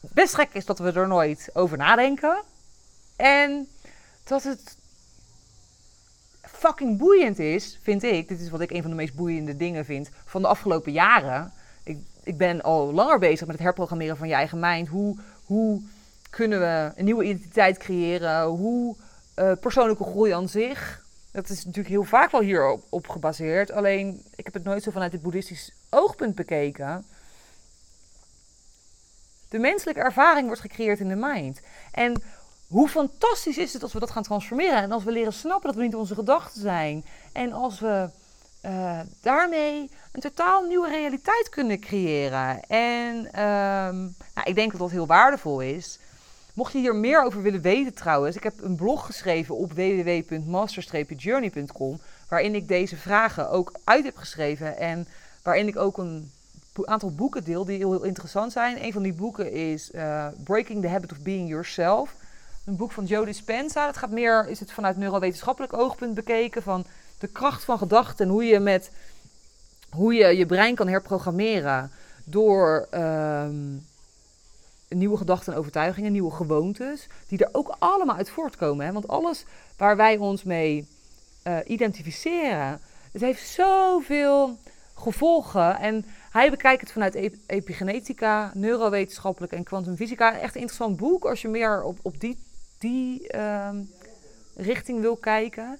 [0.01, 2.43] best gek is dat we er nooit over nadenken.
[3.15, 3.67] En
[4.23, 4.74] dat het
[6.65, 8.27] fucking boeiend is, vind ik.
[8.27, 11.53] Dit is wat ik een van de meest boeiende dingen vind van de afgelopen jaren.
[11.83, 14.87] Ik, ik ben al langer bezig met het herprogrammeren van je eigen mind.
[14.87, 15.81] Hoe, hoe
[16.29, 18.43] kunnen we een nieuwe identiteit creëren?
[18.43, 18.95] Hoe
[19.35, 21.03] uh, persoonlijke groei aan zich.
[21.31, 23.71] Dat is natuurlijk heel vaak wel hierop op gebaseerd.
[23.71, 27.05] Alleen, ik heb het nooit zo vanuit het boeddhistisch oogpunt bekeken.
[29.49, 31.59] De menselijke ervaring wordt gecreëerd in de mind.
[31.91, 32.21] En
[32.67, 35.79] hoe fantastisch is het als we dat gaan transformeren en als we leren snappen dat
[35.79, 37.05] we niet onze gedachten zijn.
[37.33, 38.09] En als we
[38.65, 42.63] uh, daarmee een totaal nieuwe realiteit kunnen creëren.
[42.67, 45.99] En um, nou, ik denk dat dat heel waardevol is.
[46.53, 51.99] Mocht je hier meer over willen weten trouwens, ik heb een blog geschreven op www.master-journey.com
[52.29, 55.07] waarin ik deze vragen ook uit heb geschreven en
[55.43, 56.31] waarin ik ook een
[56.83, 58.83] aantal boeken deel die heel, interessant zijn.
[58.83, 62.15] Een van die boeken is uh, Breaking the Habit of Being Yourself.
[62.65, 63.85] Een boek van Joe Dispenza.
[63.85, 66.85] Dat gaat meer, is het vanuit neurowetenschappelijk oogpunt bekeken van
[67.19, 68.91] de kracht van gedachten en hoe je met
[69.89, 71.91] hoe je je brein kan herprogrammeren
[72.23, 73.85] door um,
[74.87, 78.85] nieuwe gedachten en overtuigingen, nieuwe gewoontes, die er ook allemaal uit voortkomen.
[78.85, 78.91] Hè?
[78.91, 79.45] Want alles
[79.77, 80.87] waar wij ons mee
[81.47, 84.57] uh, identificeren, het heeft zoveel
[84.95, 85.79] gevolgen.
[85.79, 90.39] En hij bekijkt het vanuit epigenetica, neurowetenschappelijk en kwantumfysica.
[90.39, 92.37] Echt een interessant boek als je meer op, op die,
[92.77, 93.91] die um,
[94.55, 95.79] richting wil kijken.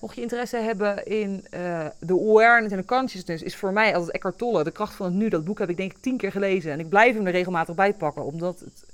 [0.00, 4.14] Mocht je interesse hebben in uh, de awareness en de consciousness, is voor mij altijd
[4.14, 5.28] Eckhart Tolle, De kracht van het nu.
[5.28, 6.72] Dat boek heb ik denk ik tien keer gelezen.
[6.72, 8.84] En ik blijf hem er regelmatig bij pakken, omdat het,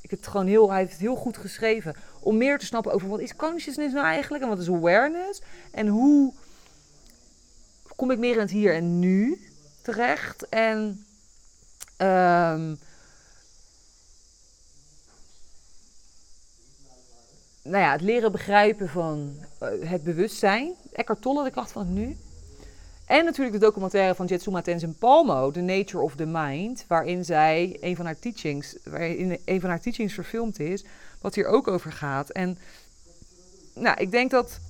[0.00, 1.94] ik het gewoon heel, hij heeft het heel goed geschreven.
[2.20, 5.42] Om meer te snappen over wat is consciousness nou eigenlijk en wat is awareness.
[5.70, 6.32] En hoe
[7.96, 9.40] kom ik meer in het hier en nu
[9.82, 10.48] terecht.
[10.48, 11.04] En
[11.98, 12.78] um,
[17.68, 20.72] nou ja, het leren begrijpen van uh, het bewustzijn.
[20.92, 22.16] Eckhart Tolle, de kracht van nu.
[23.06, 27.76] En natuurlijk de documentaire van Jetsuma Tenzin Palmo, The Nature of the Mind, waarin zij
[27.80, 30.84] een van haar teachings, waarin een van haar teachings verfilmd is,
[31.20, 32.30] wat hier ook over gaat.
[32.30, 32.58] En
[33.74, 34.60] nou, ik denk dat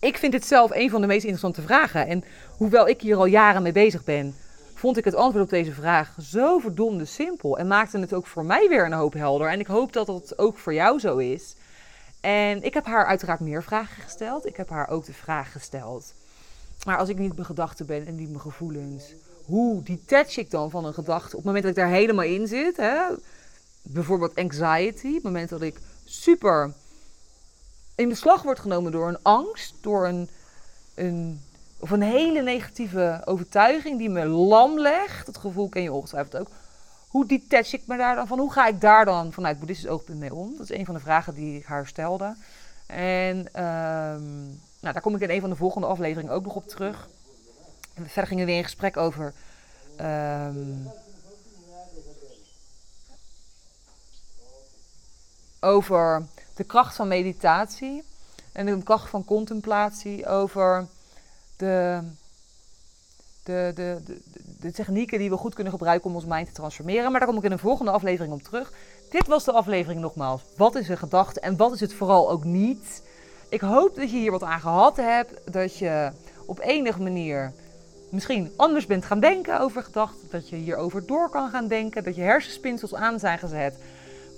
[0.00, 2.06] ik vind het zelf een van de meest interessante vragen.
[2.06, 2.24] En
[2.56, 4.34] hoewel ik hier al jaren mee bezig ben,
[4.74, 7.58] vond ik het antwoord op deze vraag zo verdomde simpel.
[7.58, 9.48] En maakte het ook voor mij weer een hoop helder.
[9.48, 11.54] En ik hoop dat dat ook voor jou zo is.
[12.20, 14.46] En ik heb haar uiteraard meer vragen gesteld.
[14.46, 16.14] Ik heb haar ook de vraag gesteld.
[16.84, 19.04] Maar als ik niet mijn gedachten ben en niet mijn gevoelens,
[19.44, 22.46] hoe detach ik dan van een gedachte op het moment dat ik daar helemaal in
[22.46, 22.76] zit?
[22.76, 23.02] Hè?
[23.82, 26.72] Bijvoorbeeld anxiety, op het moment dat ik super
[27.94, 30.28] in beslag wordt genomen door een angst, door een,
[30.94, 31.40] een,
[31.78, 35.26] of een hele negatieve overtuiging die me lam legt.
[35.26, 36.48] Dat gevoel ken je ongetwijfeld ook.
[37.08, 38.38] Hoe detach ik me daar dan van?
[38.38, 40.56] Hoe ga ik daar dan vanuit boeddhistisch oogpunt mee om?
[40.56, 42.36] Dat is een van de vragen die ik haar stelde.
[42.86, 44.44] En ehm,
[44.80, 47.08] nou, daar kom ik in een van de volgende afleveringen ook nog op terug.
[47.94, 49.32] En verder gingen we weer in gesprek over.
[49.96, 50.86] ehm,
[55.60, 58.02] over de kracht van meditatie
[58.52, 60.86] en de kracht van contemplatie, over
[61.56, 62.02] de,
[63.42, 64.20] de, de, de,
[64.60, 67.10] de technieken die we goed kunnen gebruiken om ons mind te transformeren.
[67.10, 68.72] Maar daar kom ik in een volgende aflevering op terug.
[69.10, 70.42] Dit was de aflevering nogmaals.
[70.56, 73.02] Wat is een gedachte en wat is het vooral ook niet?
[73.48, 75.52] Ik hoop dat je hier wat aan gehad hebt.
[75.52, 76.10] Dat je
[76.46, 77.52] op enige manier
[78.10, 80.28] misschien anders bent gaan denken over gedachten.
[80.30, 82.04] Dat je hierover door kan gaan denken.
[82.04, 83.78] Dat je hersenspinsels aan zijn gezet.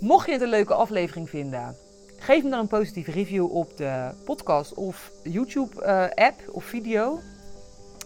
[0.01, 1.77] Mocht je het een leuke aflevering vinden,
[2.19, 7.21] geef me dan een positieve review op de podcast of YouTube-app of video.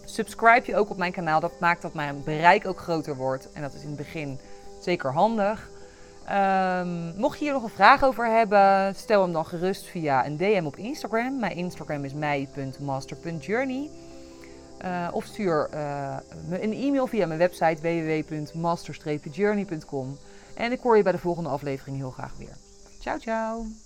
[0.05, 1.39] Subscribe je ook op mijn kanaal.
[1.39, 3.51] Dat maakt dat mijn bereik ook groter wordt.
[3.53, 4.39] En dat is in het begin
[4.79, 5.69] zeker handig.
[6.25, 10.37] Ehm, mocht je hier nog een vraag over hebben, stel hem dan gerust via een
[10.37, 11.39] DM op Instagram.
[11.39, 13.89] Mijn Instagram is mij.master.journey.
[14.85, 20.17] Uh, of stuur uh, me een e-mail via mijn website www.master-journey.com.
[20.55, 22.55] En ik hoor je bij de volgende aflevering heel graag weer.
[22.99, 23.84] Ciao, ciao!